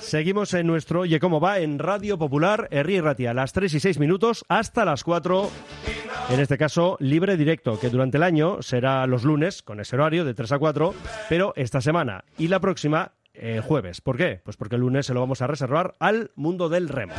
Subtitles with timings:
[0.00, 3.80] Seguimos en nuestro Oye Cómo Va en Radio Popular, Herri Ratia, a las 3 y
[3.80, 5.50] 6 minutos hasta las 4.
[6.30, 10.24] En este caso, libre directo, que durante el año será los lunes, con ese horario
[10.24, 10.94] de 3 a 4,
[11.28, 14.00] pero esta semana y la próxima, el jueves.
[14.00, 14.40] ¿Por qué?
[14.42, 17.12] Pues porque el lunes se lo vamos a reservar al mundo del remo.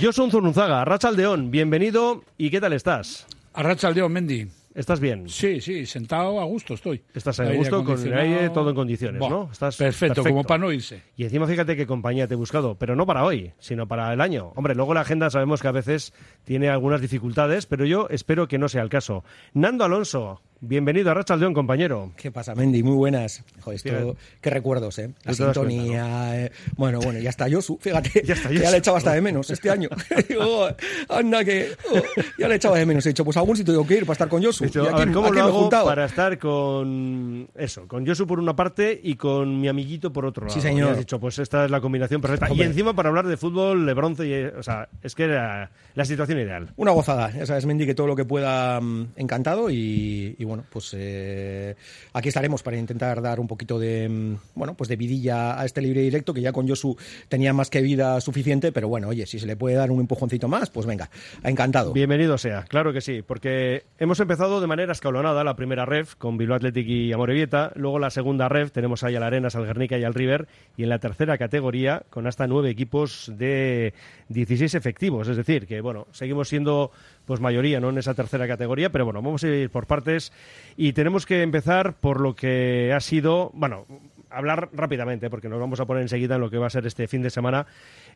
[0.00, 3.28] Yo soy Zurunzaga, Rachaldeón, bienvenido y ¿qué tal estás?
[3.52, 4.63] A Rachaldeón, Mendy.
[4.74, 5.28] ¿Estás bien?
[5.28, 7.00] Sí, sí, sentado a gusto estoy.
[7.14, 9.48] Estás a gusto, con el aire, todo en condiciones, ¿no?
[9.52, 11.00] Estás perfecto, como para no irse.
[11.16, 14.20] Y encima fíjate qué compañía te he buscado, pero no para hoy, sino para el
[14.20, 14.52] año.
[14.56, 18.58] Hombre, luego la agenda sabemos que a veces tiene algunas dificultades, pero yo espero que
[18.58, 19.22] no sea el caso.
[19.52, 22.12] Nando Alonso, Bienvenido a Rachaldeón, compañero.
[22.16, 22.82] ¿Qué pasa, Mendy?
[22.82, 23.44] Muy buenas.
[23.60, 25.10] Joder, esto, qué recuerdos, ¿eh?
[25.24, 26.44] La sintonía.
[26.46, 26.52] Eh.
[26.76, 28.10] Bueno, bueno, ya está Yosu, fíjate.
[28.24, 29.90] Ya, está ya le he echado hasta de menos este año.
[30.40, 30.68] oh,
[31.10, 31.72] anda, que.
[31.92, 32.00] Oh,
[32.38, 33.04] ya le he echado de menos.
[33.04, 34.64] He dicho, pues algún sitio tengo que ir para estar con Yosu.
[34.64, 37.46] a ver, ¿cómo lo hago para estar con.
[37.54, 40.54] Eso, con Yosu por una parte y con mi amiguito por otro lado?
[40.54, 40.88] Sí, señor.
[40.88, 42.54] Y has dicho, pues esta es la combinación perfecta.
[42.54, 46.04] Y encima para hablar de fútbol, de bronce, y, o sea, es que era la
[46.06, 46.72] situación ideal.
[46.76, 47.30] Una gozada.
[47.32, 49.68] Ya sabes, Mendy, que todo lo que pueda, mm, encantado.
[49.68, 50.94] Y, y bueno, pues.
[50.94, 51.76] Eh, eh,
[52.12, 55.80] aquí estaremos para intentar dar un poquito de, mm, bueno, pues de vidilla a este
[55.80, 56.96] libre directo, que ya con Josu
[57.28, 60.48] tenía más que vida suficiente, pero bueno, oye, si se le puede dar un empujoncito
[60.48, 61.10] más, pues venga,
[61.42, 61.92] encantado.
[61.92, 66.36] Bienvenido sea, claro que sí, porque hemos empezado de manera escalonada la primera ref con
[66.36, 70.04] Bilbao Athletic y Amorebieta, luego la segunda ref tenemos ahí al Arenas, al Guernica y
[70.04, 73.94] al River, y en la tercera categoría con hasta nueve equipos de
[74.28, 76.90] 16 efectivos, es decir, que bueno, seguimos siendo
[77.26, 80.32] pues mayoría no en esa tercera categoría, pero bueno, vamos a ir por partes
[80.76, 83.86] y tenemos que empezar por lo que ha sido, bueno,
[84.30, 87.08] hablar rápidamente porque nos vamos a poner enseguida en lo que va a ser este
[87.08, 87.66] fin de semana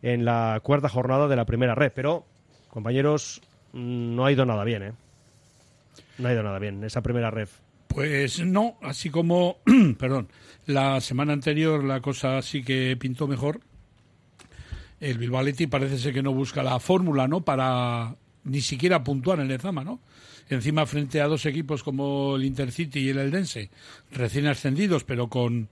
[0.02, 2.26] en la cuarta jornada de la primera red, pero
[2.68, 3.40] compañeros,
[3.72, 4.92] mm, no ha ido nada bien, ¿eh?
[6.18, 7.48] No ha ido nada bien esa primera red.
[7.88, 9.58] Pues no, así como,
[9.98, 10.28] perdón,
[10.66, 13.60] la semana anterior la cosa sí que pintó mejor.
[15.00, 17.40] El Bilbao parece ser que no busca la fórmula, ¿no?
[17.40, 18.16] Para
[18.48, 20.00] ni siquiera puntuar en el Zama, ¿no?
[20.48, 23.70] Encima frente a dos equipos como el Intercity y el Eldense,
[24.10, 25.68] recién ascendidos, pero con,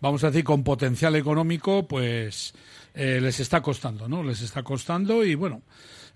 [0.00, 2.52] vamos a decir, con potencial económico, pues
[2.94, 4.22] eh, les está costando, ¿no?
[4.22, 5.62] Les está costando y bueno,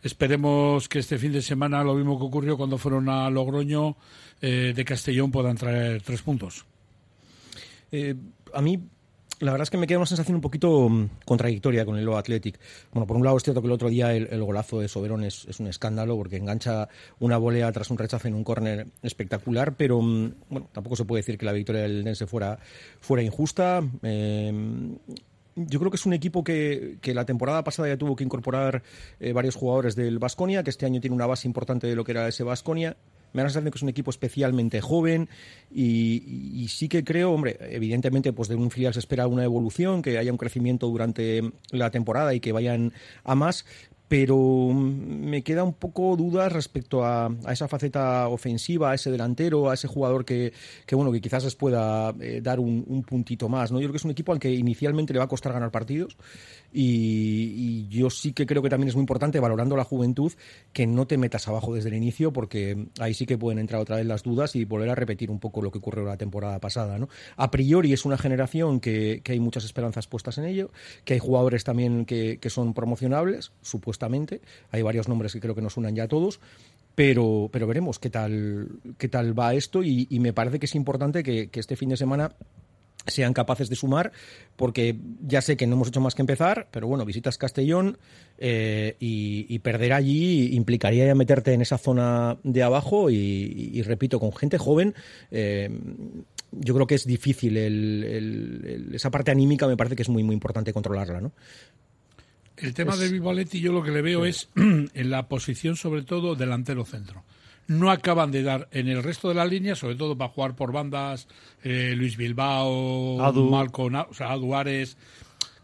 [0.03, 3.97] esperemos que este fin de semana, lo mismo que ocurrió cuando fueron a Logroño
[4.41, 6.65] eh, de Castellón, puedan traer tres puntos.
[7.93, 8.15] Eh,
[8.53, 8.81] a mí
[9.41, 12.17] la verdad es que me queda una sensación un poquito mm, contradictoria con el Low
[12.17, 12.59] Athletic.
[12.93, 15.47] Bueno, por un lado es cierto que el otro día el, golazo de Soberón es,
[15.59, 20.35] un escándalo porque engancha una volea tras un rechazo en un córner espectacular, pero mm,
[20.51, 22.59] bueno, tampoco se puede decir que la victoria del Dense fuera,
[23.01, 23.83] fuera injusta.
[24.03, 24.53] Eh,
[25.57, 28.83] yo creo que es un equipo que, la temporada pasada ya tuvo que incorporar
[29.19, 32.13] eh, varios jugadores del Vasconia, que este año tiene una base importante de lo que
[32.13, 32.97] era ese Vasconia
[33.33, 35.29] me da la sensación que es un equipo especialmente joven
[35.71, 40.19] y, sí que creo, hombre, evidentemente pues de un filial se espera una evolución, que
[40.19, 42.93] haya un crecimiento durante la temporada y que vayan
[43.25, 43.65] a más,
[44.11, 49.75] pero me queda un poco dudas respecto a, esa faceta ofensiva, a ese delantero, a
[49.75, 50.53] ese jugador que,
[50.91, 53.71] bueno, que quizás les pueda eh, dar un, puntito más.
[53.71, 53.79] ¿no?
[53.79, 56.17] Yo creo que es un equipo al que inicialmente le va a costar ganar partidos
[56.73, 60.33] y, yo sí que creo que también es muy importante, valorando la juventud,
[60.73, 63.95] que no te metas abajo desde el inicio, porque ahí sí que pueden entrar otra
[63.95, 66.99] vez las dudas y volver a repetir un poco lo que ocurrió la temporada pasada.
[66.99, 67.09] ¿no?
[67.37, 70.73] A priori es una generación que, hay muchas esperanzas puestas en ello,
[71.05, 74.00] que hay jugadores también que, que son promocionables, supuestamente
[74.71, 76.41] hay varios nombres que creo que nos unan ya a todos.
[76.95, 78.69] Pero, pero veremos qué tal,
[78.99, 82.33] qué tal va esto y, me parece que es importante que, este fin de semana
[83.07, 84.13] sean capaces de sumar,
[84.57, 84.97] porque
[85.27, 87.97] ya sé que no hemos hecho más que empezar, pero bueno, visitas Castellón
[88.37, 94.35] eh, y, perder allí implicaría ya meterte en esa zona de abajo y, repito, con
[94.35, 94.95] gente joven.
[95.31, 95.71] Eh,
[96.53, 97.57] yo creo que es difícil
[98.93, 101.33] esa parte anímica me parece que es muy muy importante controlarla ¿no?
[102.61, 106.35] El tema de Vivaletti yo lo que le veo es en la posición sobre todo
[106.35, 107.25] delantero centro.
[107.67, 110.73] No acaban de dar en el resto de la línea, sobre todo para jugar por
[110.73, 111.29] bandas,
[111.63, 113.55] eh, Luis Bilbao, Adu.
[113.55, 114.97] o sea, Aduares,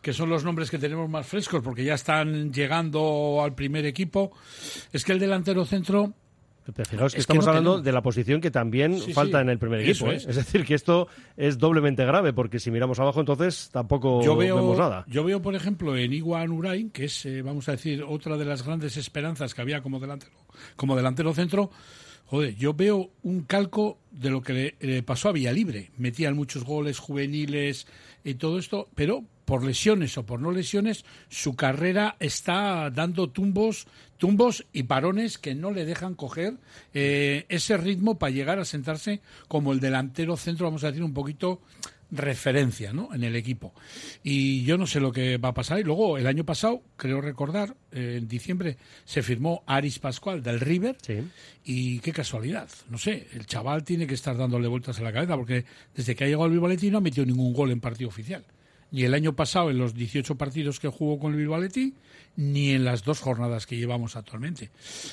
[0.01, 4.31] que son los nombres que tenemos más frescos porque ya están llegando al primer equipo.
[4.93, 6.15] Es que el delantero centro
[6.89, 10.11] Fijaos que estamos hablando de la posición que también falta en el primer equipo.
[10.11, 10.17] ¿eh?
[10.17, 10.37] Es.
[10.37, 15.05] decir, que esto es doblemente grave, porque si miramos abajo, entonces tampoco vemos nada.
[15.09, 18.45] Yo veo, por ejemplo, en Iguan Urain, que es, eh, vamos a decir, otra de
[18.45, 20.33] las grandes esperanzas que había como delantero,
[20.77, 21.71] como delantero centro.
[22.27, 25.93] Joder, yo veo un calco de lo que le, pasó a Villalibre.
[25.97, 27.87] Metían muchos goles juveniles
[28.25, 33.87] y todo esto, pero por lesiones o por no lesiones, su carrera está dando tumbos,
[34.19, 36.59] tumbos y parones que no le dejan coger
[36.93, 41.15] eh, ese ritmo para llegar a sentarse como el delantero centro, vamos a decir, un
[41.15, 41.63] poquito
[42.11, 43.09] referencia ¿no?
[43.15, 43.73] en el equipo.
[44.23, 45.79] Y yo no sé lo que va a pasar.
[45.79, 50.61] Y luego, el año pasado, creo recordar, eh, en diciembre, se firmó Aris Pascual del
[50.61, 50.97] River.
[51.65, 52.69] Y qué casualidad.
[52.91, 55.65] No sé, el chaval tiene que estar dándole vueltas a la cabeza porque
[55.95, 58.45] desde que ha llegado al Bilbao no ha metido ningún gol en partido oficial
[58.91, 61.61] ni el año pasado en los 18 partidos que jugó con el Bilbao
[62.37, 64.71] ni en las dos jornadas que llevamos actualmente.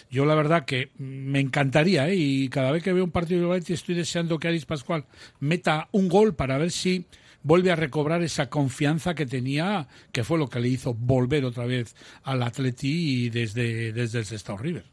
[0.09, 2.15] Yo la verdad que me encantaría, ¿eh?
[2.15, 5.05] y cada vez que veo un partido de Bilbao estoy deseando que Aris Pascual
[5.39, 7.05] meta un gol para ver si
[7.43, 11.65] vuelve a recobrar esa confianza que tenía, que fue lo que le hizo volver otra
[11.65, 14.85] vez al Atleti y desde, desde el Sestao River.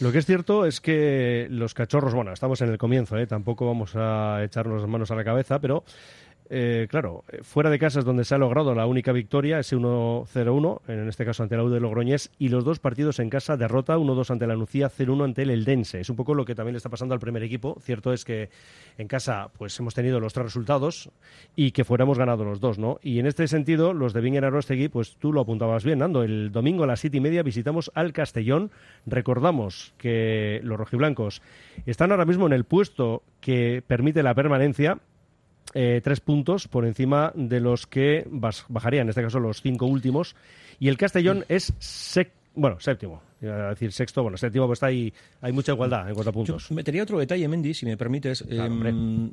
[0.00, 3.26] Lo que es cierto es que los cachorros, bueno, estamos en el comienzo, ¿eh?
[3.26, 5.84] tampoco vamos a echarnos las manos a la cabeza, pero
[6.50, 9.76] eh, claro, eh, fuera de casa es donde se ha logrado la única victoria, ese
[9.76, 13.56] 1-0-1, en este caso ante la U de Logroñés, y los dos partidos en casa,
[13.56, 16.00] derrota 1-2 ante la Nucía, 0-1 ante el Eldense.
[16.00, 17.78] Es un poco lo que también le está pasando al primer equipo.
[17.80, 18.50] Cierto es que
[18.98, 21.10] en casa pues hemos tenido los tres resultados
[21.56, 22.98] y que fuéramos ganado los dos, ¿no?
[23.02, 26.22] Y en este sentido, los de Viñera Arostegui, pues tú lo apuntabas bien, Nando.
[26.22, 28.70] El domingo a las siete y media visitamos al Castellón.
[29.06, 31.40] Recordamos que los rojiblancos
[31.86, 34.98] están ahora mismo en el puesto que permite la permanencia
[35.72, 40.36] eh, tres puntos por encima de los que bajarían, en este caso los cinco últimos.
[40.78, 41.72] Y el Castellón es
[42.56, 43.20] bueno, séptimo.
[43.40, 46.32] Iba a decir sexto, bueno, séptimo, pues está ahí, hay mucha igualdad en cuanto a
[46.32, 46.68] puntos.
[46.68, 48.44] Yo metería otro detalle, Mendy, si me permites.
[48.48, 49.30] Em,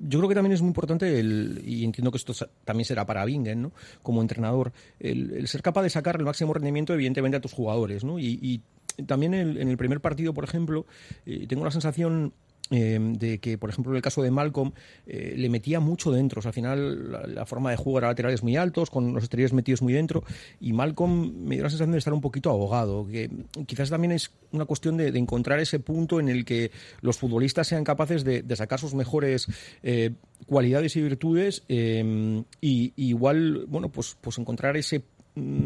[0.00, 2.34] yo creo que también es muy importante, el, y entiendo que esto
[2.64, 3.72] también será para Bingen, ¿no?
[4.02, 8.04] como entrenador, el, ser capaz de sacar el máximo rendimiento, evidentemente, a tus jugadores.
[8.04, 8.18] ¿no?
[8.18, 8.60] Y,
[9.06, 10.86] también en el primer partido, por ejemplo,
[11.26, 12.32] eh, tengo la sensación
[12.70, 14.72] Em, de que, por ejemplo, en el caso de Malcolm,
[15.06, 16.40] eh, le metía mucho dentro.
[16.44, 19.92] al final, la, forma de jugar a laterales muy altos, con los exteriores metidos muy
[19.92, 20.24] dentro,
[20.60, 23.06] y Malcolm me dio la sensación de estar un poquito ahogado.
[23.06, 23.30] Que
[23.66, 26.70] quizás también es una cuestión de, encontrar ese punto en el que
[27.00, 29.46] los futbolistas sean capaces de, sacar sus mejores
[29.82, 30.12] eh,
[30.46, 35.15] cualidades y virtudes, em, y, igual, bueno, pues, pues encontrar ese Mm,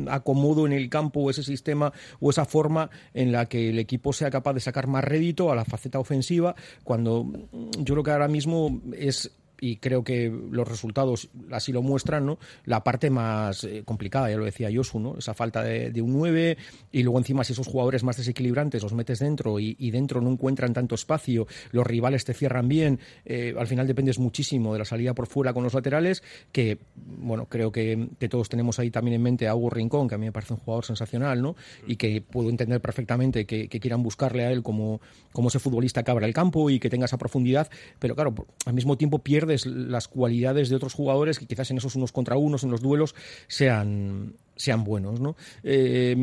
[0.08, 4.12] acomodo en el campo o ese sistema o esa forma en la que el equipo
[4.12, 8.10] sea capaz de sacar más rédito a la faceta ofensiva cuando mm, yo creo que
[8.10, 9.30] ahora mismo es
[9.60, 12.38] y creo que los resultados así lo muestran, ¿no?
[12.64, 15.18] La parte más eh, complicada, ya lo decía Yosu, ¿no?
[15.18, 16.56] Esa falta de, un 9
[16.92, 20.72] y luego encima si esos jugadores más desequilibrantes los metes dentro y, dentro no encuentran
[20.72, 25.14] tanto espacio, los rivales te cierran bien, eh, al final dependes muchísimo de la salida
[25.14, 26.22] por fuera con los laterales,
[26.52, 30.18] que, bueno, creo que, todos tenemos ahí también en mente a Hugo Rincón, que a
[30.18, 31.56] mí me parece un jugador sensacional, ¿no?
[31.86, 35.00] Y que puedo entender perfectamente que, quieran buscarle a él como,
[35.32, 37.68] como ese futbolista que abra el campo y que tenga esa profundidad,
[37.98, 38.34] pero claro,
[38.66, 42.36] al mismo tiempo pierde las cualidades de otros jugadores que quizás en esos unos contra
[42.36, 43.14] unos, en los duelos,
[43.48, 45.20] sean, sean buenos.
[45.20, 45.36] ¿no?
[45.62, 46.16] Eh,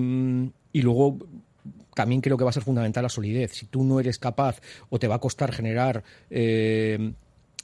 [0.74, 1.18] y luego
[1.94, 3.54] también creo que va a ser fundamental la solidez.
[3.54, 7.14] Si tú no eres capaz o te va a costar generar eh,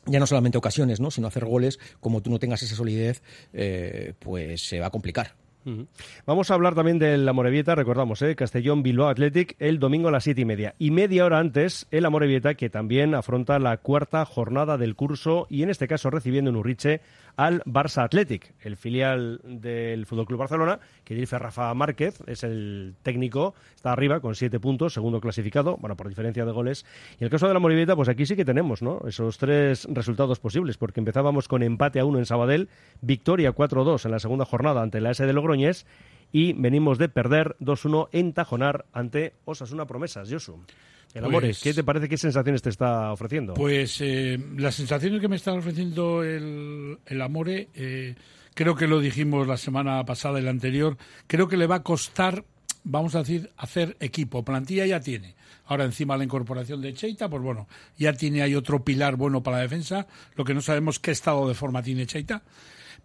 [0.06, 1.12] ya no solamente ocasiones, ¿no?
[1.12, 3.22] sino hacer goles, como tú no tengas esa solidez,
[3.54, 5.36] eh, pues se va a complicar.
[6.26, 8.36] Vamos a hablar también del Amorebieta, recordamos, ¿eh?
[8.36, 10.76] Castellón Bilbao Athletic el domingo a las siete y media.
[10.80, 15.64] Y media hora antes, el Amorebieta, que también afronta la cuarta jornada del curso y
[15.64, 17.02] en este caso recibiendo en Urriche
[17.36, 22.96] al Barça Athletic, el filial del Fútbol Club Barcelona, que dirige Rafa Márquez, es el
[23.02, 26.86] técnico, está arriba con siete puntos, segundo clasificado, bueno, por diferencia de goles.
[27.14, 29.02] Y en el caso de la Morivieta, pues aquí sí que tenemos, ¿no?
[29.08, 32.70] Esos tres resultados posibles, porque empezábamos con empate a uno en Sabadell,
[33.02, 35.86] victoria 4-2 en la segunda jornada ante la S de Logroñés
[36.34, 40.60] y venimos de perder 2-1 en Tajonar ante Osasuna Promesas, Josu.
[41.14, 42.10] El Amores, ¿qué te parece?
[42.10, 43.54] ¿Qué sensaciones te está ofreciendo?
[43.54, 48.16] Pues eh, las sensaciones que me está ofreciendo el, el Amore, eh,
[48.56, 50.98] creo que lo dijimos la semana pasada y la anterior,
[51.28, 52.44] creo que le va a costar,
[52.84, 54.44] vamos a decir, hacer equipo.
[54.44, 55.36] Plantilla ya tiene.
[55.66, 59.58] Ahora encima la incorporación de Cheita, pues bueno, ya tiene ahí otro pilar bueno para
[59.58, 60.08] la defensa.
[60.36, 62.42] Lo que no sabemos qué estado de forma tiene Cheita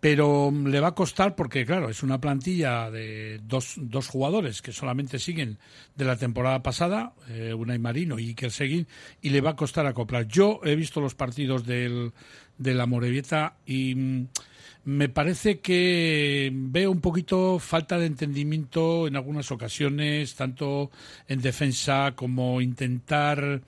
[0.01, 4.63] pero mm, le va a costar porque, claro, es una plantilla de dos, dos jugadores
[4.63, 5.59] que solamente siguen
[5.97, 8.87] de la temporada pasada, eh, Unai Marino y Iker Seguin,
[9.23, 10.27] y le va a costar acoplar.
[10.27, 12.13] Yo he visto los partidos del,
[12.59, 14.29] de la Morevieta y mm,
[14.85, 20.91] me parece que veo un poquito falta de entendimiento en algunas ocasiones, tanto
[21.27, 23.61] en defensa como intentar.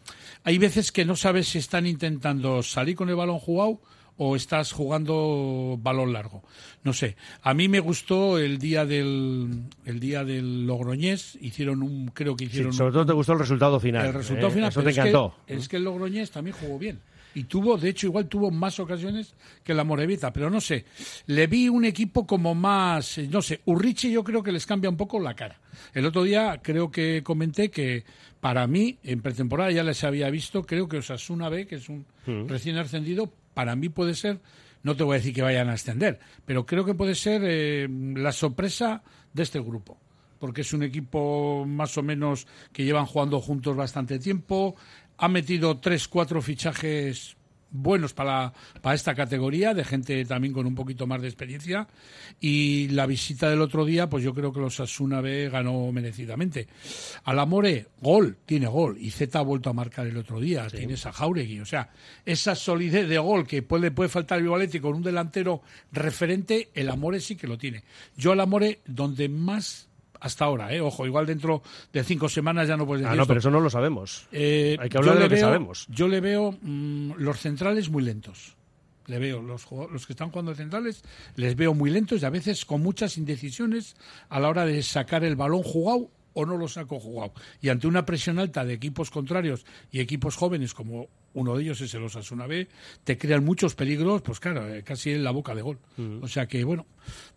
[0.44, 3.80] Hay veces que no sabes si están intentando salir con el balón jugado
[4.22, 6.42] o estás jugando balón largo.
[6.84, 7.16] No sé.
[7.40, 11.38] A mí me gustó el día del el día del Logroñés.
[11.40, 12.74] Hicieron un, creo que hicieron.
[12.74, 14.04] sobre todo te gustó el resultado final.
[14.04, 14.52] El resultado ¿eh?
[14.52, 14.68] final.
[14.68, 15.34] Eso te encantó.
[15.46, 17.00] Es que, el Logroñés también jugó bien.
[17.34, 19.34] Y tuvo, de hecho, igual tuvo más ocasiones
[19.64, 20.84] que la Morevita, pero no sé.
[21.26, 24.90] Le vi un equipo como más, eh, no sé, Urriche yo creo que les cambia
[24.90, 25.58] un poco la cara.
[25.94, 28.04] El otro día creo que comenté que
[28.40, 32.04] para mí, en pretemporada ya les había visto, creo que Osasuna B, que es un
[32.48, 34.40] recién ascendido, para mí puede ser,
[34.82, 37.88] no te voy a decir que vayan a ascender, pero creo que puede ser eh,
[38.14, 39.02] la sorpresa
[39.32, 39.98] de este grupo
[40.40, 44.74] porque es un equipo más o menos que llevan jugando juntos bastante tiempo.
[45.18, 47.36] Ha metido tres, cuatro fichajes
[47.70, 51.88] buenos para, para esta categoría, de gente también con un poquito más de experiencia.
[52.40, 56.68] Y la visita del otro día, pues yo creo que los Asuna B ganó merecidamente.
[57.24, 58.96] Alamore, gol, tiene gol.
[58.98, 61.60] Y Z ha vuelto a marcar el otro día, tienes a Jauregui.
[61.60, 61.90] O sea,
[62.24, 65.62] esa solidez de gol que puede, puede faltar el Vivaletti con un delantero
[65.92, 67.84] referente, el Amore sí que lo tiene.
[68.16, 69.89] Yo al Amore, donde más
[70.20, 70.80] hasta ahora, ¿eh?
[70.80, 71.62] ojo, igual dentro
[71.92, 73.28] de cinco semanas ya no puedes decir Ah, no, esto.
[73.28, 74.26] pero eso no lo sabemos.
[74.32, 75.86] Eh, Hay que hablar de lo que sabemos.
[75.88, 78.56] Yo le veo mm, los centrales muy lentos.
[79.06, 81.02] Le veo los, los que están jugando de centrales,
[81.34, 83.96] les veo muy lentos y a veces con muchas indecisiones
[84.28, 87.32] a la hora de sacar el balón jugado o no lo saco jugado.
[87.60, 91.80] Y ante una presión alta de equipos contrarios y equipos jóvenes, como uno de ellos
[91.80, 92.66] es el Osasuna B,
[93.04, 95.78] te crean muchos peligros, pues claro, eh, casi en la boca de gol.
[96.20, 96.86] O sea que, bueno,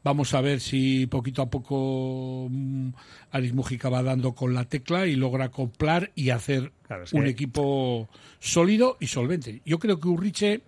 [0.04, 2.90] vamos a ver si poquito a poco mm,
[3.32, 7.30] Aris Mujica va dando con la tecla y logra acoplar y hacer Claro, un que-
[7.30, 8.10] equipo
[8.40, 9.62] sólido y solvente.
[9.66, 10.62] Yo creo que Urriche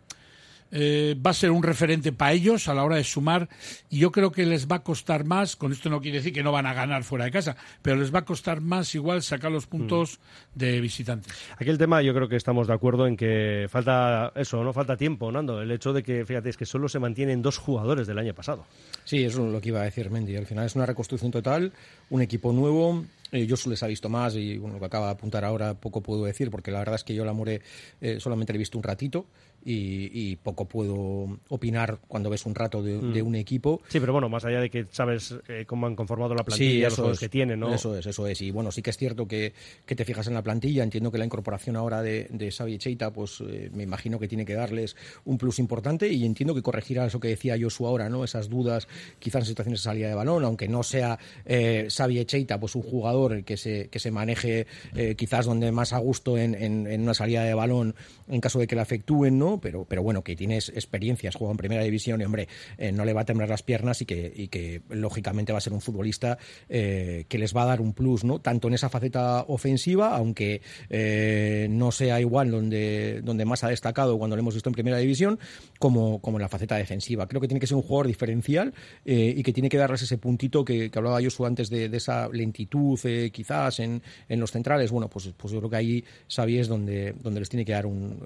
[0.72, 3.48] eh, va a ser un referente para ellos a la hora de sumar
[3.90, 6.44] y yo creo que les va a costar más, con esto no quiere decir que
[6.44, 9.52] no van a ganar fuera de casa, pero les va a costar más igual sacar
[9.52, 10.20] los puntos
[10.54, 11.34] de visitantes.
[11.58, 14.98] Aquí el tema, yo creo que estamos de acuerdo en que falta eso, no falta
[14.98, 15.62] tiempo, Nando.
[15.62, 18.66] El hecho de que, fíjate, es que solo se mantienen dos jugadores del año pasado.
[19.04, 20.36] Sí, eso es lo que iba a decir Mendy.
[20.36, 21.72] Al final es una reconstrucción total,
[22.10, 23.06] un equipo nuevo.
[23.32, 26.02] Eh, yo les ha visto más y bueno, lo que acaba de apuntar ahora poco
[26.02, 27.62] puedo decir porque la verdad es que yo la More
[28.00, 29.26] eh, solamente le he visto un ratito
[29.66, 33.82] y, y poco puedo opinar cuando ves un rato de, de un equipo.
[33.88, 36.94] Sí, pero bueno, más allá de que sabes eh, cómo han conformado la plantilla, los
[36.94, 37.74] eso jugadores es, que tienen, ¿no?
[37.74, 38.42] Eso es, eso es.
[38.42, 39.54] Y bueno, sí que es cierto que,
[39.86, 40.84] que te fijas en la plantilla.
[40.84, 44.46] Entiendo que la incorporación ahora de, de Xavi Cheita, pues eh, me imagino que tiene
[44.46, 44.96] que darles
[45.26, 48.24] un plus importante y entiendo que corregirá eso que decía Josu ahora, ¿no?
[48.24, 52.60] Esas dudas, quizás en situaciones de salida de balón, aunque no sea eh, Xavi Cheita,
[52.60, 56.54] pues un jugador que se, que se maneje eh, quizás donde más a gusto en,
[56.54, 57.96] en, en una salida de balón
[58.28, 59.55] en caso de que la afectúen, ¿no?
[59.60, 62.48] Pero, pero bueno, que tienes experiencias, juega en primera división y, hombre,
[62.78, 65.62] eh, no le va a temblar las piernas y que, y que lógicamente va a
[65.62, 66.38] ser un futbolista
[66.70, 68.40] eh, que les va a dar un plus, ¿no?
[68.40, 74.18] Tanto en esa faceta ofensiva, aunque eh, no sea igual donde, donde más ha destacado
[74.18, 75.40] cuando lo hemos visto en primera división,
[75.80, 77.28] como, como en la faceta defensiva.
[77.28, 78.74] Creo que tiene que ser un jugador diferencial
[79.06, 83.00] y que tiene que darles ese puntito que, hablaba Josu antes de, esa lentitud,
[83.32, 84.92] quizás en, en los centrales.
[84.92, 87.86] Bueno, pues, pues yo creo que ahí Xavi es donde, donde les tiene que dar
[87.86, 88.20] un,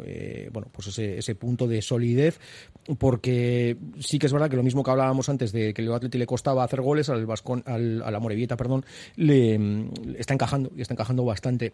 [0.52, 2.40] bueno, pues ese, ese punto de solidez,
[2.98, 6.18] porque sí que es verdad que lo mismo que hablábamos antes de que el Atleti
[6.18, 8.86] le costaba hacer goles al Vascon, al, a la Morevieta, perdón,
[9.16, 11.74] le, le está encajando y está encajando bastante.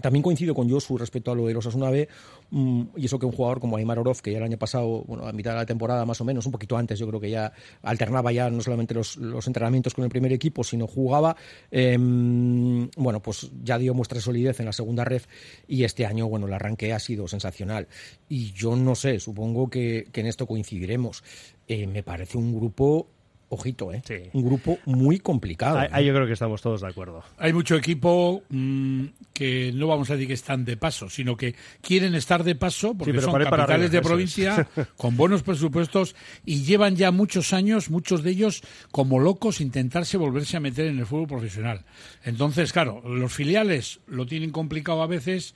[0.00, 2.08] También coincido con Josu respecto a lo de los Asuna B,
[2.50, 5.26] mm, y eso que un jugador como Aymar Oroz, que ya el año pasado, bueno,
[5.26, 7.52] a mitad de la temporada más o menos, un poquito antes, yo creo que ya
[7.82, 11.36] alternaba ya no solamente los, los entrenamientos con el primer equipo, sino jugaba,
[11.70, 15.22] eh, bueno, pues ya dio muestra de solidez en la segunda red
[15.66, 17.88] y este año, bueno, el arranque ha sido sensacional.
[18.28, 21.22] Y yo no sé, supongo que, que en esto coincidiremos.
[21.66, 23.08] Eh, me parece un grupo
[23.50, 24.02] ojito, ¿eh?
[24.06, 24.30] Sí.
[24.32, 25.78] Un grupo muy complicado.
[25.78, 25.90] Ahí, ¿eh?
[25.92, 27.22] ahí yo creo que estamos todos de acuerdo.
[27.38, 31.54] Hay mucho equipo mm, que no vamos a decir que están de paso, sino que
[31.80, 35.16] quieren estar de paso porque pero son para ir para capitales arriba, de provincia con
[35.16, 36.14] buenos presupuestos
[36.44, 40.98] y llevan ya muchos años, muchos de ellos como locos, intentarse volverse a meter en
[40.98, 41.84] el fútbol profesional.
[42.24, 45.54] Entonces, claro, los filiales lo tienen complicado a veces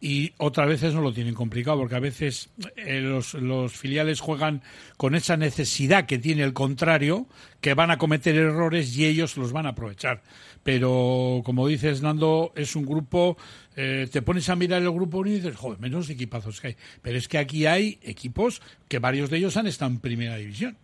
[0.00, 4.62] y otras veces no lo tienen complicado porque a veces eh, los, los filiales juegan
[4.96, 7.26] con esa necesidad que tiene el contrario,
[7.60, 10.22] que van a cometer errores y ellos los van a aprovechar.
[10.62, 13.36] Pero como dices, Nando, es un grupo,
[13.76, 16.76] eh, te pones a mirar el grupo y dices, joder, menos equipazos que hay.
[17.02, 20.76] Pero es que aquí hay equipos que varios de ellos han estado en primera división.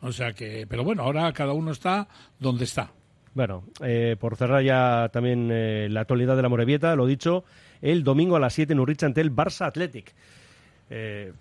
[0.00, 2.92] O sea que, pero bueno, ahora cada uno está donde está.
[3.34, 7.44] Bueno, eh, por cerrar ya también eh, la actualidad de la Morevieta, lo dicho,
[7.82, 10.14] el domingo a las 7 en Urricha ante el Barça Athletic.
[10.88, 11.32] Eh,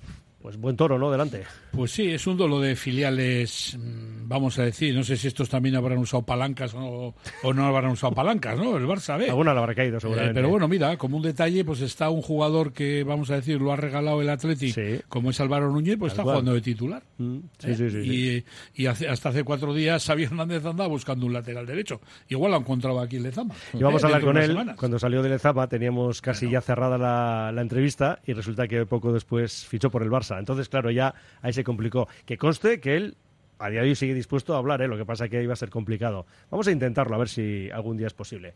[0.42, 1.12] pues buen toro, ¿no?
[1.12, 1.44] Delante.
[1.72, 5.50] Pues sí, es un duelo de filiales mm, vamos a decir, no sé si estos
[5.50, 8.78] también habrán usado palancas o, o no habrán usado palancas, ¿no?
[8.78, 9.30] El Barça B.
[9.30, 10.34] Alguna le habrá caído, Eh, seguramente.
[10.34, 13.72] pero bueno, mira, como un detalle, pues está un jugador que, vamos a decir, lo
[13.72, 15.02] ha regalado el Athletic, Sí.
[15.10, 16.36] como es Álvaro Núñez, pues Tal está cual.
[16.36, 17.04] jugando de titular.
[17.18, 18.46] Mm, sí, sí, sí, sí.
[18.76, 22.02] Y, y hace- hasta hace cuatro días Xavi Hernández andaba buscando un lateral derecho.
[22.30, 23.54] Igual lo ha encontrado aquí en Lezama.
[23.74, 24.48] Y vamos Eh, a hablar con él.
[24.48, 24.78] semanas.
[24.78, 29.12] Cuando salió de Lezama teníamos casi ya cerrada la, la entrevista y resulta que poco
[29.12, 30.31] después fichó por el Barça.
[30.40, 32.08] Entonces, claro, ya ahí se complicó.
[32.26, 33.16] Que conste que él
[33.60, 34.88] a día de hoy sigue dispuesto a hablar, ¿eh?
[34.88, 36.26] lo que pasa que iba a ser complicado.
[36.50, 38.56] Vamos a intentarlo, a ver si algún día es posible.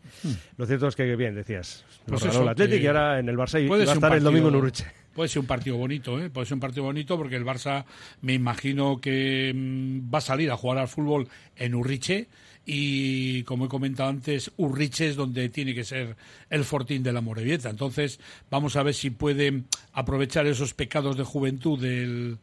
[0.56, 2.10] Lo cierto es que, bien, decías, Hmm.
[2.10, 4.04] Pues eso, el Atlético y ahora en el Barça y Puede va a ser un
[4.04, 5.06] estar el domingo en partido- Uruche.
[5.14, 6.28] Puede ser un partido bonito, ¿eh?
[6.28, 7.84] Puede ser un partido bonito porque el Barça
[8.20, 12.26] me imagino que mm, va a salir a jugar al fútbol en Urriche
[12.66, 16.16] y, como he comentado antes, Urriche es donde tiene que ser
[16.50, 17.70] el fortín de la Morevieta.
[17.70, 18.18] Entonces,
[18.50, 22.38] vamos a ver si puede aprovechar esos pecados de juventud del,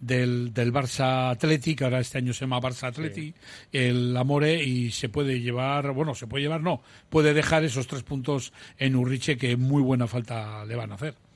[0.00, 3.36] del, del Barça Athletic, ahora este año se llama Barça Athletic,
[3.72, 8.02] el Amore, y se puede llevar, bueno, se puede llevar, no, puede dejar esos tres
[8.02, 11.27] puntos en Urriche que muy buena falta le van a hacer.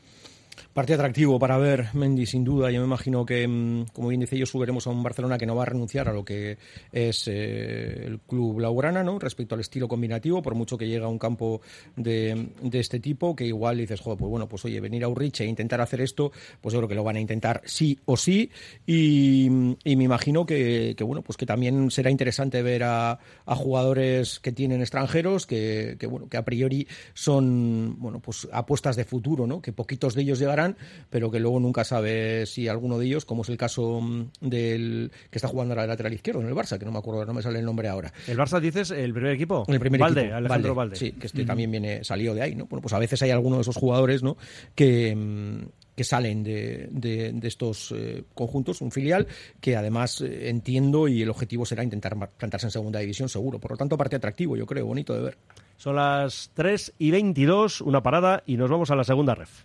[0.73, 2.71] Partido atractivo para ver, Mendy, sin duda.
[2.71, 5.55] Yo me imagino que, mm, como bien dice yo, subiremos a un Barcelona que no
[5.55, 6.57] va a renunciar a lo que
[6.93, 9.19] es eh, el club Laurana, ¿no?
[9.19, 11.61] Respecto al estilo combinativo, por mucho que llegue a un campo
[11.97, 15.47] de, de este tipo, que igual dices, pues bueno, pues oye, venir a Urriche e
[15.47, 18.51] intentar hacer esto, pues yo creo que lo van a intentar sí o sí.
[18.87, 23.57] Y, y me imagino que, que, bueno, pues que también será interesante ver a, a
[23.57, 29.05] jugadores que tienen extranjeros, que, que, bueno, que a priori son, bueno, pues apuestas de
[29.05, 29.61] futuro, ¿no?
[29.61, 30.77] Que poquitos de ellos llegarán,
[31.11, 35.11] pero que luego nunca sabe si alguno de ellos, como es el caso mm, del
[35.31, 37.35] que está jugando ahora de lateral izquierdo en el Barça, que no me acuerdo, no
[37.35, 38.13] me sale el nombre ahora.
[38.27, 39.65] ¿El Barça dices el primer equipo?
[39.69, 40.97] El primer Valde, equipo, Alejandro Valde.
[40.97, 42.67] Sí, que este también viene salió de ahí, ¿no?
[42.67, 44.37] Bueno, pues a veces hay algunos de esos jugadores, ¿no?
[44.75, 49.27] Que mm, que salen de, de, de estos eh, conjuntos, un filial
[49.61, 53.59] que además eh, entiendo y el objetivo será intentar plantarse en segunda división seguro.
[53.59, 55.39] Por lo tanto, parte atractivo, yo creo, bonito de ver.
[55.77, 59.65] Son las 3 y 22, una parada y nos vamos a la segunda ref.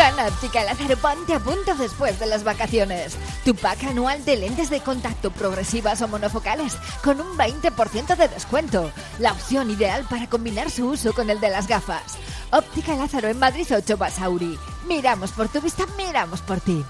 [0.00, 3.18] Gana Óptica Lázaro, ponte a punto después de las vacaciones.
[3.44, 8.90] Tu pack anual de lentes de contacto progresivas o monofocales con un 20% de descuento.
[9.18, 12.16] La opción ideal para combinar su uso con el de las gafas.
[12.50, 14.58] Óptica Lázaro en Madrid 8 Basauri.
[14.88, 16.82] Miramos por tu vista, miramos por ti.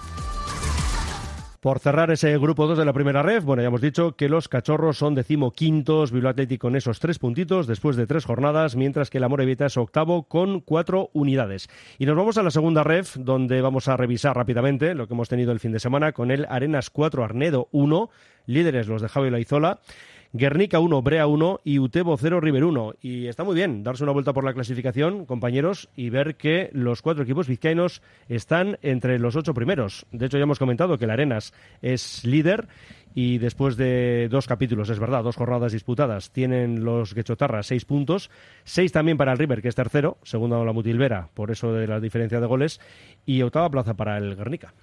[1.61, 4.49] Por cerrar ese grupo 2 de la primera ref, bueno, ya hemos dicho que los
[4.49, 9.20] cachorros son decimoquintos, Bilbao Athletic con esos tres puntitos después de tres jornadas, mientras que
[9.20, 11.68] la Morevieta es octavo con cuatro unidades.
[11.99, 15.29] Y nos vamos a la segunda ref, donde vamos a revisar rápidamente lo que hemos
[15.29, 18.09] tenido el fin de semana con el Arenas 4, Arnedo 1,
[18.46, 19.81] líderes los de Javi Laizola.
[20.33, 22.95] Guernica 1, Brea 1 y Utebo 0, River 1.
[23.01, 27.03] Y está muy bien darse una vuelta por la clasificación, compañeros, y ver que los
[27.03, 30.07] cuatro equipos vizcaínos están entre los ocho primeros.
[30.12, 32.69] De hecho, ya hemos comentado que el Arenas es líder
[33.12, 38.31] y después de dos capítulos, es verdad, dos jornadas disputadas, tienen los Guechotarras seis puntos,
[38.62, 41.99] seis también para el River, que es tercero, segundo la Mutilvera, por eso de la
[41.99, 42.81] diferencia de goles,
[43.27, 44.75] y octava plaza para el Guernica.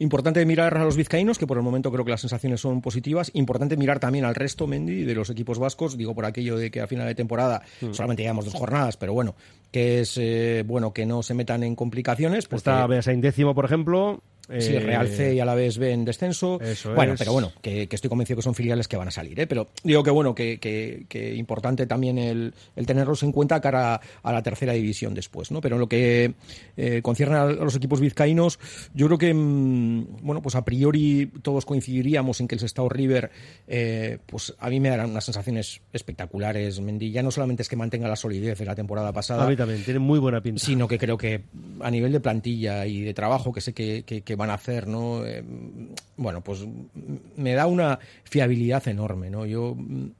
[0.00, 3.30] Importante mirar a los vizcaínos, que por el momento creo que las sensaciones son positivas.
[3.34, 5.96] Importante mirar también al resto, Mendy, de los equipos vascos.
[5.96, 9.36] Digo por aquello de que a final de temporada solamente llevamos dos jornadas, pero bueno,
[9.70, 12.46] que es eh, bueno que no se metan en complicaciones.
[12.46, 12.58] Porque...
[12.58, 14.20] Está Beasain décimo, por ejemplo,
[14.58, 16.60] Sí, Eh, Real C y a la vez B en descenso.
[16.60, 17.18] Eso bueno, es.
[17.18, 19.38] pero bueno, que, que estoy convencido que son filiales que van a salir.
[19.40, 19.46] ¿eh?
[19.46, 24.00] Pero digo que bueno, que, que- que importante también el, el tenerlos en cuenta cara
[24.22, 25.50] a la tercera división después.
[25.50, 25.60] ¿no?
[25.60, 26.34] Pero en lo que
[26.76, 28.58] eh, concierne a los equipos vizcaínos,
[28.92, 33.30] yo creo que mm, bueno, pues a priori todos coincidiríamos en que el Sestao River,
[33.66, 36.80] eh, pues a mí me darán unas sensaciones espectaculares.
[36.80, 39.56] Mendy ya no solamente es que mantenga la solidez de la temporada pasada, A mí
[39.56, 40.64] también, tiene muy buena pinta.
[40.64, 41.42] sino que creo que
[41.80, 44.04] a nivel de plantilla y de trabajo que sé que,
[44.34, 45.24] que- van a hacer, ¿no?
[45.26, 45.42] Eh,
[46.16, 49.46] bueno, pues mm, me da una fiabilidad enorme, ¿no?
[49.46, 50.10] Yo mm,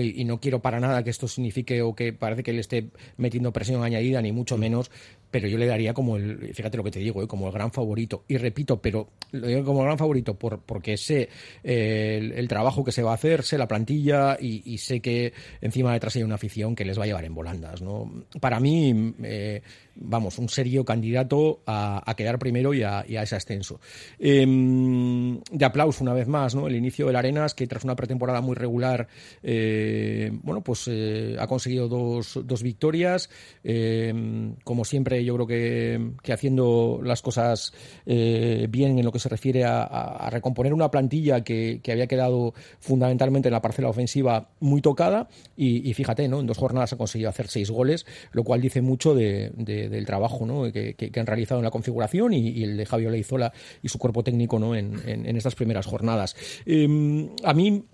[0.00, 3.52] y no quiero para nada que esto signifique o que parece que le esté metiendo
[3.52, 4.90] presión añadida, ni mucho menos,
[5.32, 7.26] pero yo le daría como el, fíjate lo que te digo, ¿eh?
[7.26, 8.24] como el gran favorito.
[8.28, 11.30] Y repito, pero lo digo como el gran favorito por, porque sé
[11.64, 15.92] eh, el, trabajo que se va a hacer, sé la plantilla y, sé que encima
[15.94, 18.26] detrás hay una afición que les va a llevar en volandas, ¿no?
[18.40, 19.62] Para mí, eh,
[19.94, 23.80] vamos, un serio candidato a, quedar primero y a, a ese ascenso.
[24.18, 26.68] Eh, de aplauso una vez más, ¿no?
[26.68, 29.08] El inicio del Arenas, que tras una pretemporada muy regular,
[29.42, 30.90] eh, bueno, pues
[31.38, 33.30] ha conseguido dos, dos victorias.
[33.64, 37.72] Eh, como siempre, yo creo que, que haciendo las cosas
[38.06, 42.54] eh, bien en lo que se refiere a, recomponer una plantilla que, que había quedado
[42.80, 45.28] fundamentalmente en la parcela ofensiva muy tocada.
[45.56, 46.40] Y, fíjate, ¿no?
[46.40, 50.06] En dos jornadas ha conseguido hacer seis goles, lo cual dice mucho de- de- del
[50.06, 50.72] trabajo ¿no?
[50.72, 54.22] que, que- han realizado en la configuración y, el de Javier Leizola y su cuerpo
[54.24, 54.74] técnico ¿no?
[54.74, 56.34] en, en- estas primeras jornadas.
[56.66, 57.84] Eh, a mí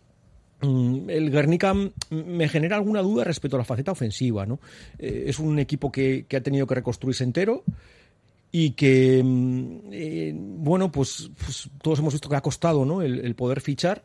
[0.60, 4.46] El Guernica mm, me genera alguna duda respecto a la faceta ofensiva.
[4.46, 4.60] ¿no?
[4.98, 7.64] Eh, es un equipo que, ha tenido que reconstruirse entero
[8.50, 13.02] y que, mm, eh, bueno, pues, pues todos hemos visto que ha costado ¿no?
[13.02, 14.04] el poder fichar.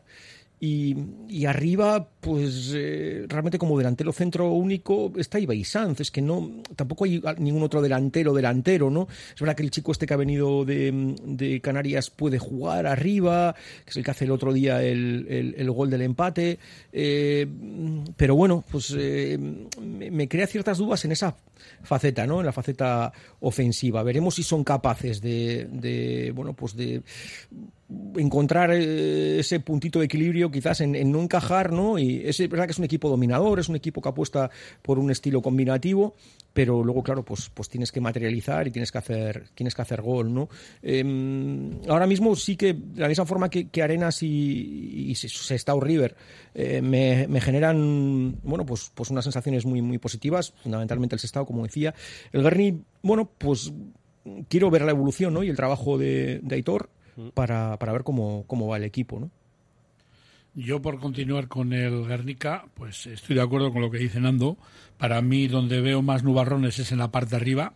[0.66, 6.00] Y, arriba, pues eh, realmente como delantero centro único está Ibai Sanz.
[6.00, 9.06] Es que no, tampoco hay ningún otro delantero delantero, ¿no?
[9.34, 13.54] Es verdad que el chico este que ha venido de, de Canarias puede jugar arriba,
[13.84, 16.58] que es el que hace el otro día el, el- el gol del empate.
[16.92, 17.46] eh,
[18.16, 19.36] pero bueno, pues eh,
[19.82, 21.36] me, me crea ciertas dudas en esa
[21.82, 22.40] faceta, ¿no?
[22.40, 24.02] En la faceta ofensiva.
[24.02, 27.02] Veremos si son capaces de, de bueno, pues de
[28.16, 31.98] encontrar eh, ese puntito de equilibrio quizás en, no encajar, ¿no?
[31.98, 34.50] Y es verdad que es un equipo dominador, es un equipo que apuesta
[34.82, 36.14] por un estilo combinativo,
[36.52, 40.00] pero luego, claro, pues, pues tienes que materializar y tienes que hacer, tienes que hacer
[40.00, 40.48] gol, ¿no?
[40.82, 41.04] Eh,
[41.88, 45.14] ahora mismo sí que, de la misma forma que, Arenas y, y
[45.80, 46.16] River
[46.54, 51.64] eh, me, generan, bueno, pues, pues unas sensaciones muy, muy positivas, fundamentalmente el Sestao, como
[51.64, 51.94] decía.
[52.32, 53.72] El Guerni, bueno, pues
[54.48, 55.42] quiero ver la evolución, ¿no?
[55.42, 56.88] Y el trabajo de, de Aitor
[57.34, 59.30] para, para ver cómo, cómo va el equipo, ¿no?
[60.56, 64.56] Yo, por continuar con el Guernica, pues estoy de acuerdo con lo que dice Nando.
[64.98, 67.74] Para mí, donde veo más nubarrones es en la parte de arriba,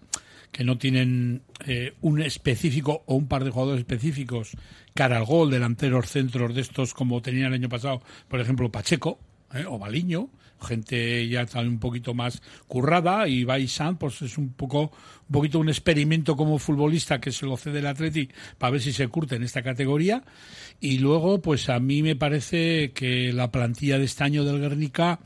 [0.52, 4.52] que no tienen eh, un específico o un par de jugadores específicos
[4.94, 9.18] cara al gol, delanteros, centros de estos como tenía el año pasado, por ejemplo, Pacheco
[9.54, 10.28] eh, o Baliño,
[10.60, 15.58] gente ya también un poquito más currada y Baisan pues es un poco un poquito
[15.58, 19.36] un experimento como futbolista que se lo cede el Atleti para ver si se curte
[19.36, 20.24] en esta categoría.
[20.80, 25.20] Y luego pues a mí me parece que la plantilla de este año del Guernica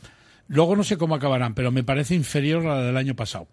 [0.49, 3.49] luego no sé cómo acabarán pero me parece inferior a la del año pasado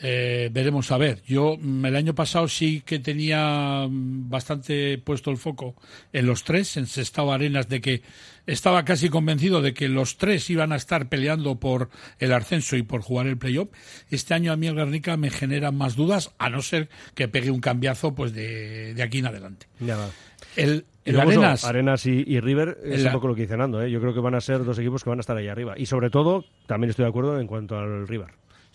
[0.00, 1.22] eh, veremos a ver.
[1.26, 5.74] Yo mm, el año pasado sí que tenía mm, bastante puesto el foco
[6.12, 8.02] en los tres, en Sestao Arenas, de que
[8.46, 12.82] estaba casi convencido de que los tres iban a estar peleando por el ascenso y
[12.82, 13.68] por jugar el playoff.
[14.10, 17.50] Este año a mí el Guernica me genera más dudas, a no ser que pegue
[17.50, 19.66] un cambiazo pues de, de aquí en adelante.
[19.80, 20.08] Ya va.
[20.56, 23.80] El, luego Arenas, Arenas y, y River es El- un poco lo que dice Nando.
[23.80, 23.90] ¿eh?
[23.90, 25.74] Yo creo que van a ser dos equipos que van a estar ahí arriba.
[25.78, 28.28] Y sobre todo, también estoy de acuerdo en cuanto al River.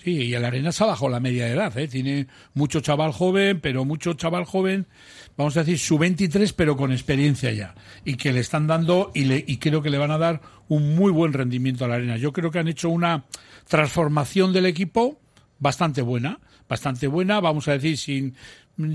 [0.07, 1.89] Sí, y el Arenas ha bajado la media de edad, ¿eh?
[1.89, 4.87] Tiene mucho chaval joven, pero mucho chaval joven,
[5.35, 7.75] vamos a decir, su 23, pero con experiencia ya.
[8.05, 10.39] Y que le están dando, y, le, y creo que le van a dar
[10.69, 12.21] un muy buen rendimiento a la Arenas.
[12.21, 13.25] Yo creo que han hecho una
[13.67, 15.19] transformación del equipo
[15.59, 16.39] bastante buena,
[16.69, 18.33] bastante buena, vamos a decir, sin,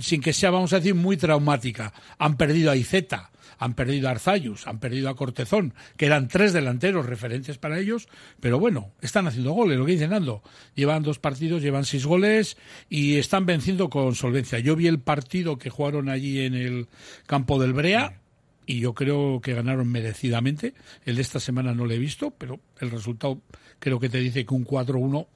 [0.00, 1.92] sin que sea, vamos a decir, muy traumática.
[2.16, 6.52] Han perdido a Izeta, han perdido a Arzayus, han perdido a Cortezón, que eran tres
[6.52, 8.08] delanteros referentes para ellos,
[8.40, 10.42] pero bueno, están haciendo goles, lo que dice Nando.
[10.74, 12.56] Llevan dos partidos, llevan seis goles
[12.88, 14.58] y están venciendo con solvencia.
[14.58, 16.88] Yo vi el partido que jugaron allí en el
[17.26, 18.20] campo del Brea
[18.66, 20.74] y yo creo que ganaron merecidamente.
[21.04, 23.42] El de esta semana no lo he visto, pero el resultado
[23.78, 25.28] creo que te dice que un 4-1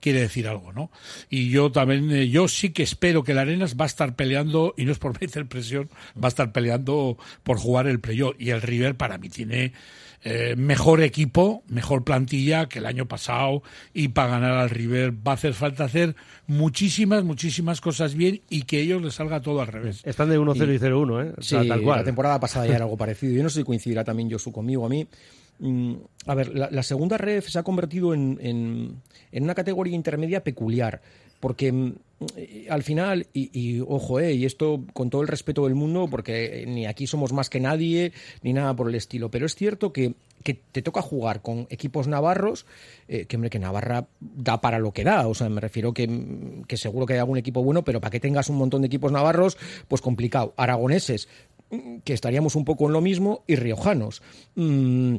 [0.00, 0.90] quiere decir algo, ¿no?
[1.30, 4.74] Y yo también, eh, yo sí que espero que el Arenas va a estar peleando,
[4.76, 8.36] y no es por meter presión, va a estar peleando por jugar el playoff.
[8.38, 9.72] Y el River para mí tiene
[10.28, 13.62] eh, mejor equipo, mejor plantilla que el año pasado
[13.94, 16.16] y para ganar al River va a hacer falta hacer
[16.48, 20.00] muchísimas, muchísimas cosas bien y que ellos les salga todo al revés.
[20.04, 21.34] Están de 1-0 y 0-1, ¿eh?
[21.38, 22.00] sí, tal cual.
[22.00, 23.34] la temporada pasada ya era algo parecido.
[23.34, 24.84] Yo no sé si coincidirá también Josu conmigo.
[24.84, 25.06] A mí,
[26.26, 28.38] a ver, la, segunda ref se ha convertido en,
[29.32, 31.00] en, una categoría intermedia peculiar
[31.40, 31.94] porque mm,
[32.70, 36.86] al final, y, ojo, eh, y esto con todo el respeto del mundo, porque ni
[36.86, 40.54] aquí somos más que nadie, ni nada por el estilo, pero es cierto que, que
[40.54, 42.64] te toca jugar con equipos navarros,
[43.08, 46.64] eh, que hombre, que Navarra da para lo que da, o sea, me refiero que,
[46.66, 49.12] que seguro que hay algún equipo bueno, pero para que tengas un montón de equipos
[49.12, 50.54] navarros, pues complicado.
[50.56, 51.28] Aragoneses,
[51.70, 54.22] mm, que estaríamos un poco en lo mismo, y riojanos.
[54.54, 55.16] Mm,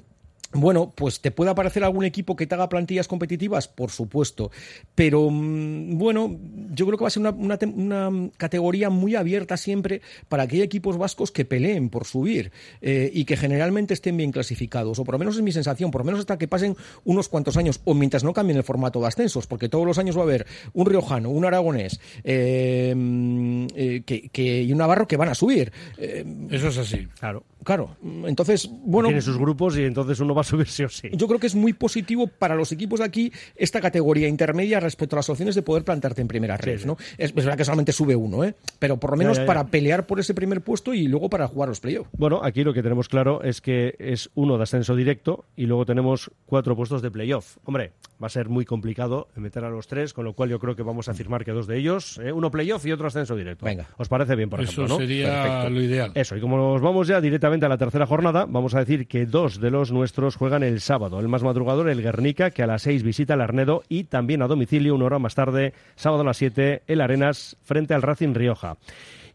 [0.53, 4.49] bueno, pues te puede aparecer algún equipo que te haga plantillas competitivas, por supuesto,
[4.95, 6.37] pero mm, bueno,
[6.73, 10.97] yo creo que va a ser una, categoría muy abierta siempre para que haya equipos
[10.97, 15.19] vascos que peleen por subir eh, y que generalmente estén bien clasificados, o por lo
[15.19, 18.23] menos es mi sensación, por lo menos hasta que pasen unos cuantos años, o mientras
[18.23, 21.29] no cambien el formato de ascensos, porque todos los años va a haber un riojano,
[21.29, 25.71] un aragonés eh, mm, eh, que, y un navarro que van a subir.
[25.97, 27.07] Eso es así.
[27.19, 27.43] Claro.
[27.67, 29.09] Claro, entonces, bueno.
[29.09, 31.09] Tiene sus grupos y entonces uno va a subir sí o sí.
[31.11, 35.17] Yo creo que es muy positivo para los equipos de aquí esta categoría intermedia respecto
[35.17, 36.95] a las opciones de poder plantarte en primera red, ¿no?
[37.17, 38.55] Es, verdad que solamente sube uno, ¿eh?
[38.79, 41.81] Pero por lo menos para pelear por ese primer puesto y luego para jugar los
[41.81, 42.09] playoffs.
[42.13, 45.85] Bueno, aquí lo que tenemos claro es que es uno de ascenso directo y luego
[45.85, 47.57] tenemos cuatro puestos de playoff.
[47.65, 47.91] Hombre,
[48.23, 50.83] va a ser muy complicado meter a los tres, con lo cual yo creo que
[50.83, 52.31] vamos a afirmar que dos de ellos, ¿eh?
[52.31, 53.65] uno playoff y otro ascenso directo.
[53.65, 53.87] Venga.
[53.97, 54.85] ¿Os parece bien, por ejemplo?
[54.85, 56.11] Eso sería lo ideal.
[56.15, 59.25] Eso, y como nos vamos ya directamente a la tercera jornada, vamos a decir que
[59.25, 61.19] dos de los nuestros juegan el sábado.
[61.19, 64.47] El más madrugador, el Guernica, que a las seis visita el Arnedo y también a
[64.47, 68.77] domicilio, una hora más tarde, sábado a las siete, el Arenas frente al Racing Rioja.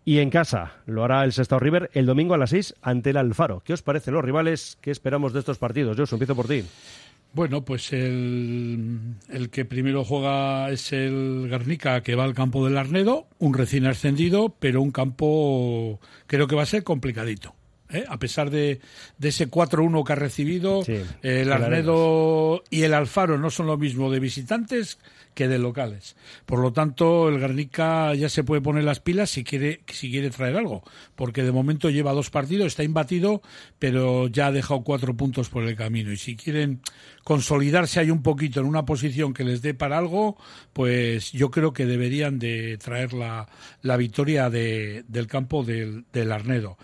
[0.05, 3.17] Y en casa lo hará el Sestao River el domingo a las seis ante el
[3.17, 3.63] Alfaro.
[3.65, 4.79] ¿Qué os parecen los rivales?
[4.81, 5.97] ¿Qué esperamos de estos partidos?
[5.97, 6.65] Yo empiezo por ti.
[7.35, 12.77] Bueno, pues el, el, que primero juega es el Guernica, que va al campo del
[12.77, 17.55] Arnedo, un recién ascendido, pero un campo creo que va a ser complicadito.
[17.93, 18.05] ¿Eh?
[18.09, 18.81] a pesar de,
[19.21, 20.83] ese 4-1 que ha recibido,
[21.23, 24.99] el Arnedo y el Alfaro no son lo mismo de visitantes
[25.35, 26.17] que de locales.
[26.47, 30.31] Por lo tanto, el Garnica ya se puede poner las pilas si quiere, si quiere
[30.31, 30.83] traer algo,
[31.17, 33.43] porque de momento lleva dos partidos, está imbatido,
[33.79, 36.13] pero ya ha dejado cuatro puntos por el camino.
[36.13, 36.81] Y si quieren
[37.25, 40.37] consolidarse ahí un poquito en una posición que les dé para algo,
[40.73, 43.49] pues yo creo que deberían de traer la,
[43.81, 46.77] la victoria de, del campo del, del Arnedo.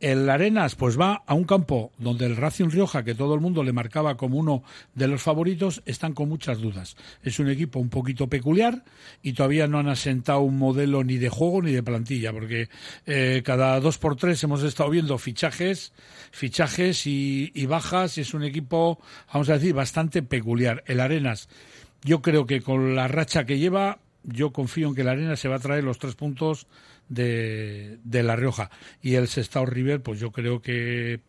[0.00, 3.62] El Arenas pues va a un campo donde el Racing Rioja, que todo el mundo
[3.62, 4.62] le marcaba como uno
[4.94, 6.96] de los favoritos, están con muchas dudas.
[7.22, 8.84] Es un equipo un poquito peculiar
[9.22, 12.68] y todavía no han asentado un modelo ni de juego ni de plantilla, porque
[13.06, 15.92] eh, cada dos por tres hemos estado viendo fichajes,
[16.32, 18.18] fichajes y, y bajas.
[18.18, 18.98] Y es un equipo,
[19.32, 20.84] vamos a decir, bastante peculiar.
[20.86, 21.48] El Arenas,
[22.02, 25.48] yo creo que con la racha que lleva, yo confío en que el Arenas se
[25.48, 26.66] va a traer los tres puntos
[27.14, 28.70] de, de La Rioja.
[29.00, 31.20] Y el Sestao River, pues yo creo que